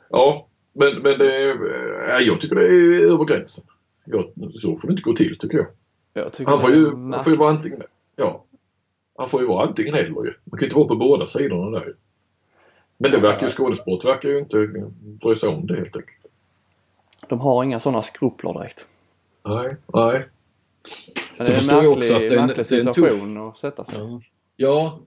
[0.09, 3.63] Ja, men, men det är, jag tycker det är över gränsen.
[4.05, 5.67] Jag, så får det inte gå till tycker jag.
[6.13, 7.83] jag tycker han, får ju, han får ju vara antingen,
[8.15, 8.43] ja,
[9.17, 10.33] han får ju vara antingen eller ju.
[10.43, 11.95] Man kan ju inte vara på båda sidorna där
[12.97, 14.67] Men det verkar ju, Skånesport verkar ju inte
[15.01, 16.19] bry sig om det helt enkelt.
[17.27, 18.87] De har inga sådana skrupler direkt.
[19.43, 20.27] Nej, nej.
[21.37, 24.21] Men det är en märklig, märklig situation att sätta sig ja.
[24.55, 24.99] ja,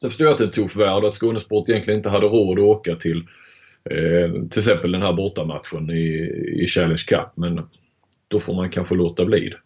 [0.00, 2.26] Sen förstår jag att det är en tuff värld och att Skånesport egentligen inte hade
[2.26, 3.18] råd att åka till
[3.84, 6.12] eh, till exempel den här bortamatchen i,
[6.62, 7.68] i Challenge Cup men
[8.28, 9.58] då får man kanske låta bli det.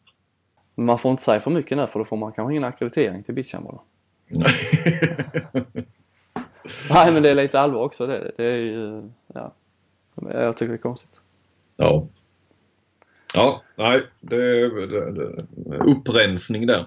[0.83, 3.35] Man får inte säga för mycket nu för då får man kanske ingen akkreditering till
[3.35, 3.79] beachhandboll.
[4.29, 4.55] Nej.
[6.91, 8.31] Nej men det är lite allvar också det.
[8.37, 9.03] Det är ju,
[9.35, 9.55] ja.
[10.15, 11.21] Jag tycker det är konstigt.
[11.77, 12.09] Ja.
[13.35, 16.87] Ja, nej, det, det, det upprensning där.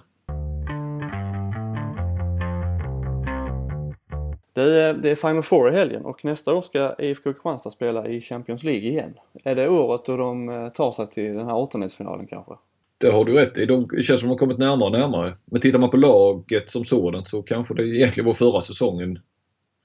[4.66, 8.08] Det är, det är Final Four i helgen och nästa år ska IFK Kristianstad spela
[8.08, 9.14] i Champions League igen.
[9.44, 12.54] Är det året då de eh, tar sig till den här åttondelsfinalen kanske?
[12.98, 13.66] det har du rätt i.
[13.66, 15.38] Det känns som de har kommit närmare och närmare.
[15.46, 19.20] Men tittar man på laget som sådant så kanske det egentligen var förra säsongen.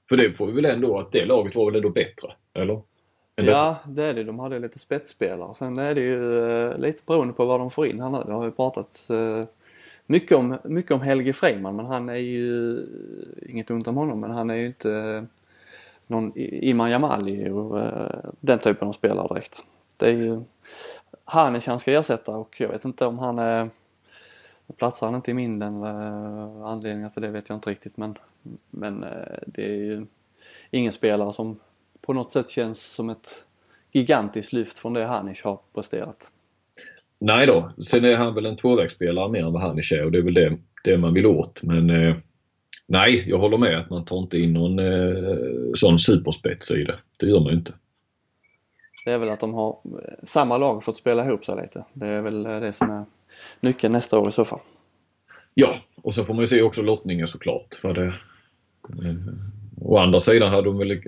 [0.09, 2.33] För det får vi väl ändå att det laget var väl ändå bättre?
[2.53, 2.81] Eller?
[3.35, 4.23] Ja, det är det.
[4.23, 5.53] De hade lite spetsspelare.
[5.53, 8.23] Sen är det ju eh, lite beroende på vad de får in här nu.
[8.25, 9.43] Det har ju pratat eh,
[10.05, 12.85] mycket, om, mycket om Helge Freiman men han är ju,
[13.49, 15.25] inget ont om honom, men han är ju inte
[16.07, 19.63] någon Iman Jamali och eh, den typen av spelare direkt.
[19.97, 20.41] Det är ju
[21.25, 23.69] Hanish han ska ersätta och jag vet inte om han är
[24.77, 28.17] Platsar han inte i min den eh, anledningen till det vet jag inte riktigt men,
[28.69, 30.05] men eh, det är ju
[30.71, 31.59] ingen spelare som
[32.01, 33.35] på något sätt känns som ett
[33.91, 36.31] gigantiskt lyft från det Hanish har presterat.
[37.25, 40.17] Nej då, sen är han väl en tvåvägsspelare mer än vad Hanish är och det
[40.17, 41.63] är väl det, det man vill åt.
[41.63, 42.15] Men eh,
[42.87, 45.37] nej, jag håller med att man tar inte in någon eh,
[45.75, 46.99] sån superspets i det.
[47.17, 47.73] Det gör man ju inte.
[49.05, 49.77] Det är väl att de har
[50.23, 51.85] samma lag fått spela ihop sig lite.
[51.93, 53.05] Det är väl det som är
[53.59, 54.59] nyckeln nästa år i så fall.
[55.53, 57.75] Ja, och så får man ju se också lottningen såklart.
[57.81, 59.15] För det, eh,
[59.81, 61.01] å andra sidan hade de väl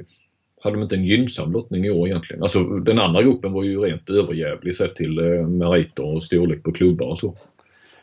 [0.66, 2.44] hade de inte en gynnsam lottning i år egentligen.
[2.44, 6.72] Alltså den andra gruppen var ju rent överjävlig sett till eh, meriter och storlek på
[6.72, 7.36] klubbar och så.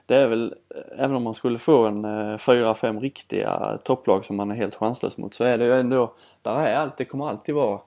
[0.06, 4.24] Det är väl, eh, även om man skulle få en eh, fyra, fem riktiga topplag
[4.24, 7.04] som man är helt chanslös mot så är det ju ändå, där är allt, det
[7.04, 7.80] kommer alltid vara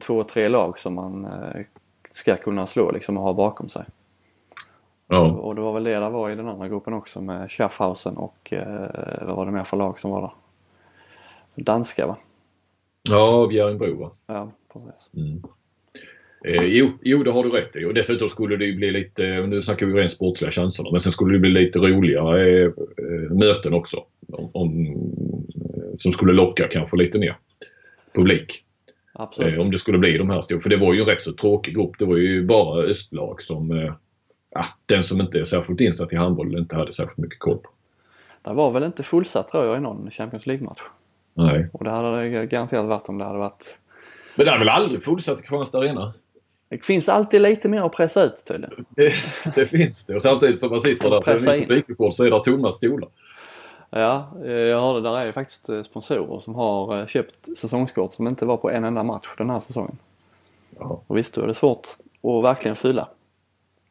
[0.00, 1.60] två, tre lag som man eh,
[2.10, 3.84] ska kunna slå liksom och ha bakom sig.
[5.08, 5.32] Ja.
[5.32, 8.52] Och det var väl det där var i den andra gruppen också med Schaffhausen och
[8.52, 10.32] eh, vad var det mer för lag som var där?
[11.64, 12.16] Danska va?
[13.08, 14.10] Ja, Bjärringbro va?
[14.26, 15.10] Ja, precis.
[15.16, 15.42] Mm.
[16.44, 17.84] Eh, jo, jo, det har du rätt i.
[17.84, 21.12] Och dessutom skulle det ju bli lite, nu snackar vi rent sportsliga chanserna, men sen
[21.12, 22.70] skulle det bli lite roligare eh,
[23.30, 24.04] möten också.
[24.28, 27.36] Om, om, eh, som skulle locka kanske lite mer
[28.14, 28.62] publik.
[29.12, 29.54] Absolut.
[29.54, 30.60] Eh, om det skulle bli de här stora.
[30.60, 31.98] För det var ju en rätt så tråkig grupp.
[31.98, 33.94] Det var ju bara östlag som eh,
[34.86, 37.70] den som inte är särskilt insatt i handboll inte hade särskilt mycket koll på.
[38.42, 40.80] Det var väl inte fullsatt tror jag i någon Champions League-match?
[41.36, 41.68] Nej.
[41.72, 43.78] Och det hade det garanterat varit om det hade varit...
[44.34, 46.14] Men det är väl aldrig fullsatt Kristianstad Arena?
[46.68, 48.84] Det finns alltid lite mer att pressa ut tydligen.
[48.88, 49.14] Det,
[49.54, 52.72] det finns det och samtidigt som man sitter där på publikrekord så är det tomma
[52.72, 53.08] stolar.
[53.90, 58.44] Ja, jag hörde där är faktiskt eh, sponsorer som har eh, köpt säsongskort som inte
[58.44, 59.98] var på en enda match den här säsongen.
[60.78, 61.00] Ja.
[61.06, 61.88] Och visst, då är det svårt
[62.22, 63.08] att verkligen fylla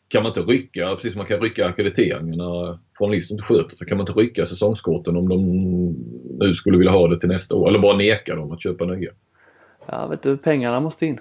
[0.07, 3.87] kan man inte rycka, precis som man kan rycka akkrediteringen när journalisten inte sköter sig,
[3.87, 5.39] kan man inte rycka säsongskorten om de
[6.45, 9.11] nu skulle vilja ha det till nästa år eller bara neka dem att köpa nya?
[9.85, 11.19] Ja, vet du, pengarna måste in.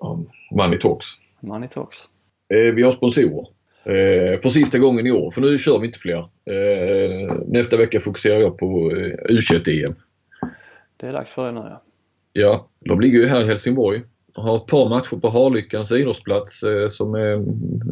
[0.00, 0.18] Ja,
[0.50, 1.06] money talks.
[1.40, 2.08] Money talks.
[2.48, 3.46] Eh, vi har sponsorer.
[3.86, 6.28] Eh, för sista gången i år, för nu kör vi inte fler.
[6.44, 9.94] Eh, nästa vecka fokuserar jag på eh, U21-EM.
[10.96, 11.82] Det är dags för det nu ja.
[12.32, 14.02] Ja, de ligger ju här i Helsingborg
[14.34, 17.44] har ett par matcher på Harlyckans idrottsplats eh, som är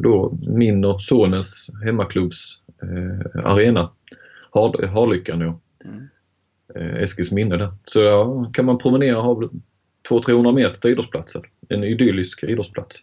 [0.03, 3.91] då min och sonens hemmaklubbs eh, arena.
[4.51, 5.61] Har, Harlyckan då.
[5.85, 6.09] Mm.
[6.75, 7.69] Eh, Eskils minne där.
[7.85, 9.49] Så ja, kan man promenera har
[10.09, 11.43] 200-300 meter till idrottsplatsen.
[11.69, 12.97] En idyllisk idrottsplats.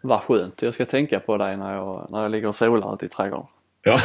[0.00, 0.62] Vad skönt.
[0.62, 3.46] Jag ska tänka på dig när jag, när jag ligger och solar ute i trädgården.
[3.82, 4.00] Ja.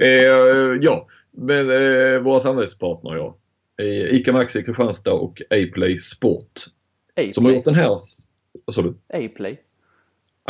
[0.00, 3.36] eh, ja, men eh, våra samarbetspartner ja.
[3.82, 6.66] ICA Maxi Kristianstad och A-Play Sport.
[7.10, 7.32] A-Play?
[7.32, 7.98] Som har gjort den här...
[8.64, 8.88] Vad sa du?
[9.08, 9.58] A-Play?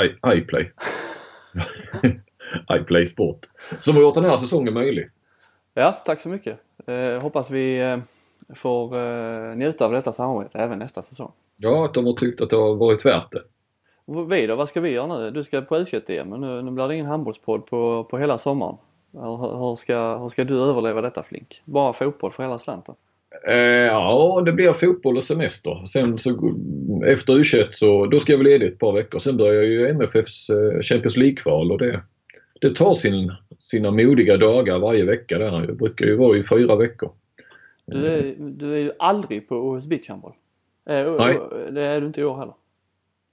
[0.02, 0.70] iPlay.
[2.80, 3.46] iPlay Sport.
[3.80, 5.10] Som har gjort den här säsongen möjlig.
[5.74, 6.58] Ja, tack så mycket.
[6.86, 7.98] Eh, hoppas vi eh,
[8.54, 11.32] får eh, njuta av detta samarbete även nästa säsong.
[11.56, 13.42] Ja, att de har tyckt att det har varit värt det.
[14.28, 15.30] Vi då, vad ska vi göra nu?
[15.30, 18.76] Du ska på U21-EM men nu, nu blir det ingen handbollspodd på, på hela sommaren.
[19.12, 21.62] Hur, hur, ska, hur ska du överleva detta Flink?
[21.64, 22.94] Bara fotboll för hela slanten?
[23.44, 25.86] Eh, ja, det blir fotboll och semester.
[25.86, 26.30] Sen så
[27.06, 29.18] efter U21 så då ska jag vara ledig ett par veckor.
[29.18, 32.00] Sen börjar ju MFFs eh, Champions League-kval och det,
[32.60, 35.66] det tar sin, sina modiga dagar varje vecka där.
[35.66, 37.12] Det brukar ju vara i fyra veckor.
[37.86, 40.32] Du är, du är ju aldrig på OS Beach Handboll.
[40.88, 41.38] Eh, Nej.
[41.70, 42.54] Det är du inte i år heller.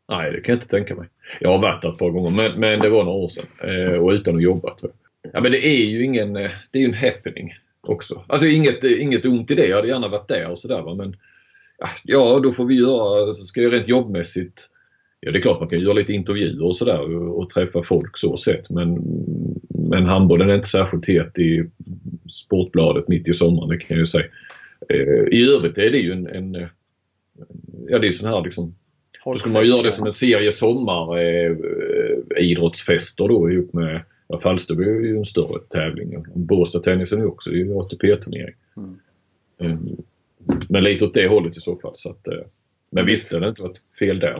[0.09, 1.07] Nej, det kan jag inte tänka mig.
[1.39, 4.09] Jag har varit där ett par gånger men, men det var några år sedan och
[4.09, 5.31] utan att jobba tror jag.
[5.33, 7.53] Ja men det är ju ingen, det är ju en happening
[7.87, 8.23] också.
[8.27, 9.67] Alltså inget, inget ont i det.
[9.67, 11.15] Jag hade gärna varit där och sådär men
[12.03, 14.69] ja, då får vi göra, så ska jag rent jobbmässigt
[15.25, 18.17] Ja det är klart man kan göra lite intervjuer och sådär och, och, träffa folk
[18.17, 19.03] så sett men,
[19.69, 21.69] men handbollen är inte särskilt het i
[22.29, 24.25] Sportbladet mitt i sommaren det kan jag ju säga.
[24.89, 26.53] Eh, I övrigt är det ju en, en
[27.87, 28.75] ja det är sån här liksom
[29.25, 34.81] då skulle man göra det som en serie sommaridrottsfester eh, då ihop med Ja, Falsterbo
[34.81, 36.25] är ju en större tävling.
[36.33, 38.55] Båstad-tennisen är också en ATP-turnering.
[38.77, 38.99] Mm.
[39.57, 39.97] Ehm,
[40.69, 41.91] men lite åt det hållet i så fall.
[41.95, 42.39] Så att, eh,
[42.89, 44.35] men visst, det hade inte varit fel där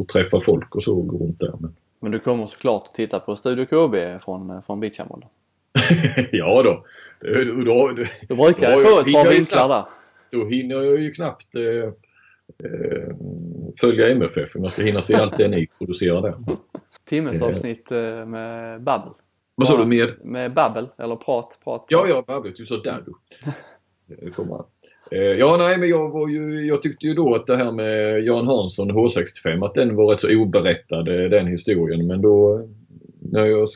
[0.00, 1.54] att träffa folk och så och gå runt där.
[1.60, 1.76] Men...
[2.00, 5.24] Men du kommer såklart att titta på Studio KB från, från beachhandboll?
[6.32, 6.84] ja då.
[7.20, 9.84] då, då, då brukar jag få ett par vinklar där.
[10.30, 11.62] Då hinner jag ju knappt eh,
[12.70, 13.16] eh,
[13.80, 14.54] följa MFF.
[14.54, 16.34] Man ska hinna se allt det ni producerar där.
[17.04, 19.12] Timmesavsnitt eh, med Babbel.
[19.54, 19.84] Vad sa du?
[19.84, 20.14] Med?
[20.24, 21.86] Med Babbel eller prat, prat.
[21.88, 22.52] Ja, ja, Babbel.
[22.56, 22.82] Du sa
[24.36, 24.64] kommer
[25.10, 28.24] eh, Ja, nej, men jag var ju, jag tyckte ju då att det här med
[28.24, 32.06] Jan Hansson H65, att den var rätt så oberättad, den historien.
[32.06, 32.68] Men då
[33.32, 33.68] när jag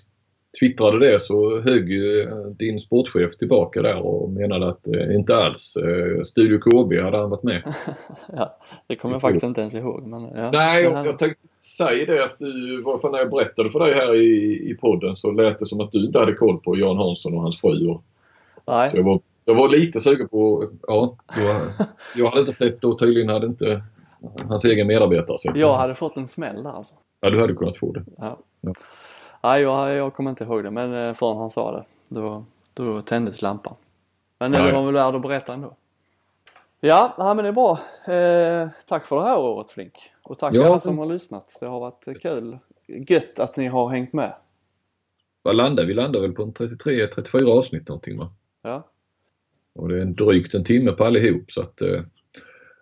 [0.60, 2.26] twittrade det så högg ju
[2.58, 5.76] din sportchef tillbaka där och menade att eh, inte alls.
[5.76, 7.62] Eh, Studio KB hade han varit med.
[8.36, 10.06] ja, det kommer jag faktiskt inte ens ihåg.
[10.06, 11.48] Men, ja, Nej, jag, jag tänkte
[11.78, 15.30] säga det att du, varför när jag berättade för dig här i, i podden så
[15.30, 17.88] lät det som att du inte hade koll på Jan Hansson och hans fru.
[17.88, 18.02] Och,
[18.66, 18.90] Nej.
[18.90, 22.98] Så jag var, jag var lite sugen på, ja, jag, jag hade inte sett och
[22.98, 23.82] tydligen hade inte
[24.48, 26.94] hans egen medarbetare sett Jag hade fått en smäll där alltså.
[27.20, 28.04] Ja, du hade kunnat få det.
[28.16, 28.38] Ja.
[28.60, 28.72] ja.
[29.42, 31.84] Nej, jag, jag kommer inte ihåg det men eh, förrän han sa det.
[32.08, 33.74] Då, då tändes lampan.
[34.38, 35.74] Men det var väl värd att berätta ändå.
[36.80, 37.80] Ja, nej, men det är bra.
[38.14, 39.92] Eh, tack för det här året Flink.
[40.22, 40.66] Och tack ja.
[40.66, 41.56] alla som har lyssnat.
[41.60, 42.58] Det har varit kul.
[42.86, 44.34] Gött att ni har hängt med.
[45.42, 45.94] Vad landar vi?
[45.94, 48.32] landar väl på en 33-34 avsnitt någonting va?
[48.62, 48.88] Ja.
[49.74, 52.02] Och det är en drygt en timme på allihop så att eh,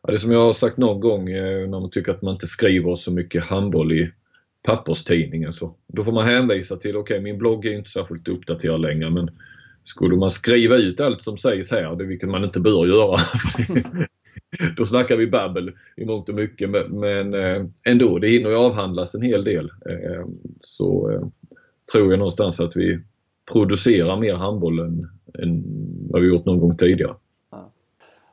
[0.03, 2.47] det är som jag har sagt någon gång eh, när man tycker att man inte
[2.47, 4.13] skriver så mycket handboll i
[4.63, 8.81] papperstidningen så då får man hänvisa till, okej okay, min blogg är inte särskilt uppdaterad
[8.81, 9.31] längre men
[9.87, 13.21] skulle man skriva ut allt som sägs här, det vilket man inte bör göra,
[14.77, 19.15] då snackar vi babbel i mångt och mycket men eh, ändå, det hinner ju avhandlas
[19.15, 19.65] en hel del.
[19.65, 20.27] Eh,
[20.61, 21.21] så eh,
[21.93, 23.01] tror jag någonstans att vi
[23.53, 25.09] producerar mer handboll än,
[25.39, 25.65] än
[26.11, 27.15] vad vi gjort någon gång tidigare.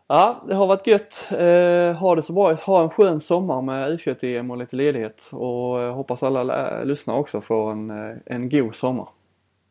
[0.08, 1.28] Ja, det har varit gött.
[1.32, 2.54] Eh, ha det så bra.
[2.54, 5.30] Ha en skön sommar med U21-EM och lite ledighet.
[5.32, 7.92] Och eh, hoppas alla lyssnare också får en,
[8.26, 9.08] en god sommar.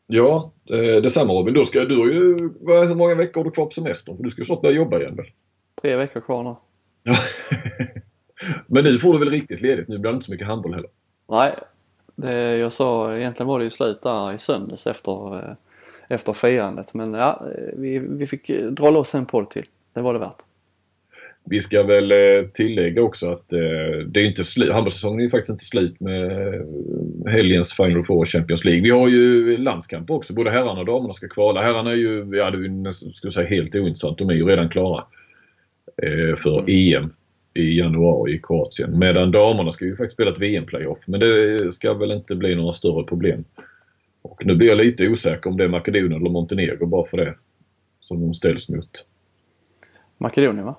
[0.06, 1.54] Ja, eh, detsamma Robin.
[1.54, 2.36] Då ska du ju,
[2.66, 4.16] hur många veckor har du kvar på semestern?
[4.16, 5.26] För du ska ju snart börja jobba igen väl?
[5.82, 6.54] Tre veckor kvar nu.
[8.66, 9.88] Men nu får du väl riktigt ledigt?
[9.88, 10.90] Nu blir det inte så mycket handboll heller?
[11.28, 11.54] Nej,
[12.14, 15.54] det jag sa, egentligen var det ju slut där i söndags efter, eh,
[16.08, 16.94] efter firandet.
[16.94, 17.42] Men ja,
[17.72, 20.42] vi, vi fick dra loss en podd till det var det värt.
[21.44, 23.58] Vi ska väl eh, tillägga också att eh,
[24.06, 26.60] det är inte slut, handbollssäsongen är ju faktiskt inte slut med eh,
[27.26, 28.82] helgens Final Four Champions League.
[28.82, 31.62] Vi har ju landskamp också, både herrarna och damerna ska kvala.
[31.62, 35.04] Herrarna är ju, ja det är skulle säga helt ointressant, de är ju redan klara
[36.36, 36.64] för mm.
[36.68, 37.10] EM
[37.54, 38.98] i januari i Kroatien.
[38.98, 40.98] Medan damerna ska ju faktiskt spela ett VM-playoff.
[41.06, 43.44] Men det ska väl inte bli några större problem.
[44.22, 47.34] Och nu blir jag lite osäker om det är Makedonien eller Montenegro bara för det.
[48.00, 49.04] Som de ställs mot.
[50.18, 50.76] Makedonien va?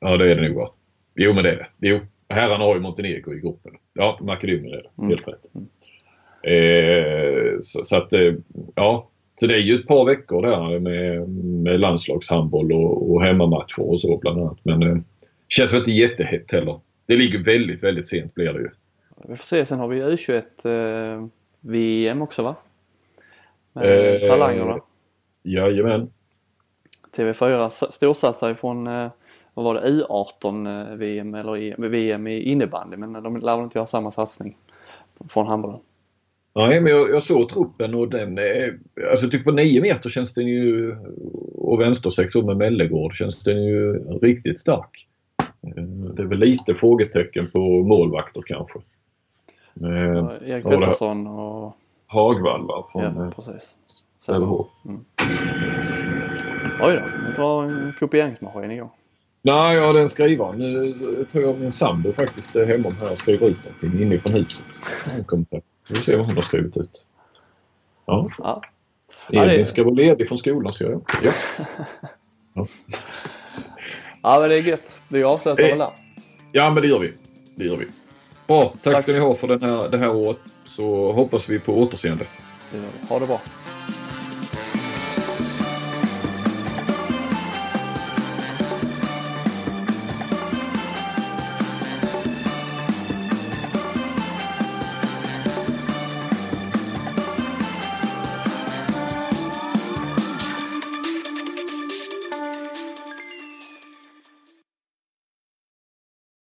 [0.00, 0.70] Ja det är det nog va?
[1.14, 1.88] Jo men det är det.
[1.88, 3.72] Jo, herrarna har ju Montenegro i gruppen.
[3.92, 4.90] Ja, Makedonien är det.
[4.98, 5.10] Mm.
[5.10, 5.44] Helt rätt.
[5.54, 5.68] Mm.
[6.42, 8.34] Eh, så, så, att, eh,
[8.74, 9.10] ja.
[9.40, 11.28] Så det är ju ett par veckor där med,
[11.62, 14.58] med landslagshandboll och, och hemmamatcher och så bland annat.
[14.62, 14.96] Men eh,
[15.48, 16.80] känns väl inte jättehett heller.
[17.06, 18.70] Det ligger väldigt, väldigt sent blir det ju.
[19.28, 21.26] Vi får se, sen har vi U21 eh,
[21.60, 22.56] VM också va?
[23.72, 24.80] Med eh, talangerna.
[25.42, 26.10] Jajamän.
[27.16, 29.10] TV4 storsatsar från, eh,
[29.58, 33.86] vad var det, U18 VM eller VM i innebandy men de lär väl inte göra
[33.86, 34.56] samma satsning
[35.28, 35.80] från handbollen.
[36.54, 38.38] Nej men jag, jag såg truppen och den,
[39.10, 40.96] alltså jag tycker på 9 meter känns den ju,
[41.54, 43.92] och vänstersexor med Mellegård känns den ju
[44.22, 45.08] riktigt stark.
[45.38, 48.78] Eh, det är väl lite frågetecken på målvakter kanske.
[49.80, 52.88] Erik Pettersson och Hagvall va?
[52.92, 53.74] Från, ja, eh, precis.
[54.26, 54.66] Sävehof.
[54.84, 55.04] Mm.
[56.82, 58.90] Oj då, nu drar en kopieringsmaskin igång.
[59.48, 60.56] Nej, jag hade en skrivare.
[60.56, 64.64] Nu tror jag min sambo faktiskt är hemma här och skriver ut någonting inifrån huset.
[65.88, 67.04] Vi får se vad hon har skrivit ut.
[68.06, 68.30] Ja.
[68.38, 68.62] ja.
[69.32, 71.02] Edvin ska vara ledig från skolan ser jag.
[71.22, 71.32] Ja.
[72.54, 72.66] ja.
[74.22, 75.00] ja men det är gött.
[75.08, 75.90] Vi avslutar väl där.
[76.52, 77.12] Ja men det gör vi.
[77.54, 77.86] Det gör vi.
[78.46, 78.74] Bra.
[78.82, 79.02] Tack, Tack.
[79.02, 80.40] ska ni ha för den här, det här året.
[80.64, 82.24] Så hoppas vi på återseende.
[83.08, 83.40] Ha det bra.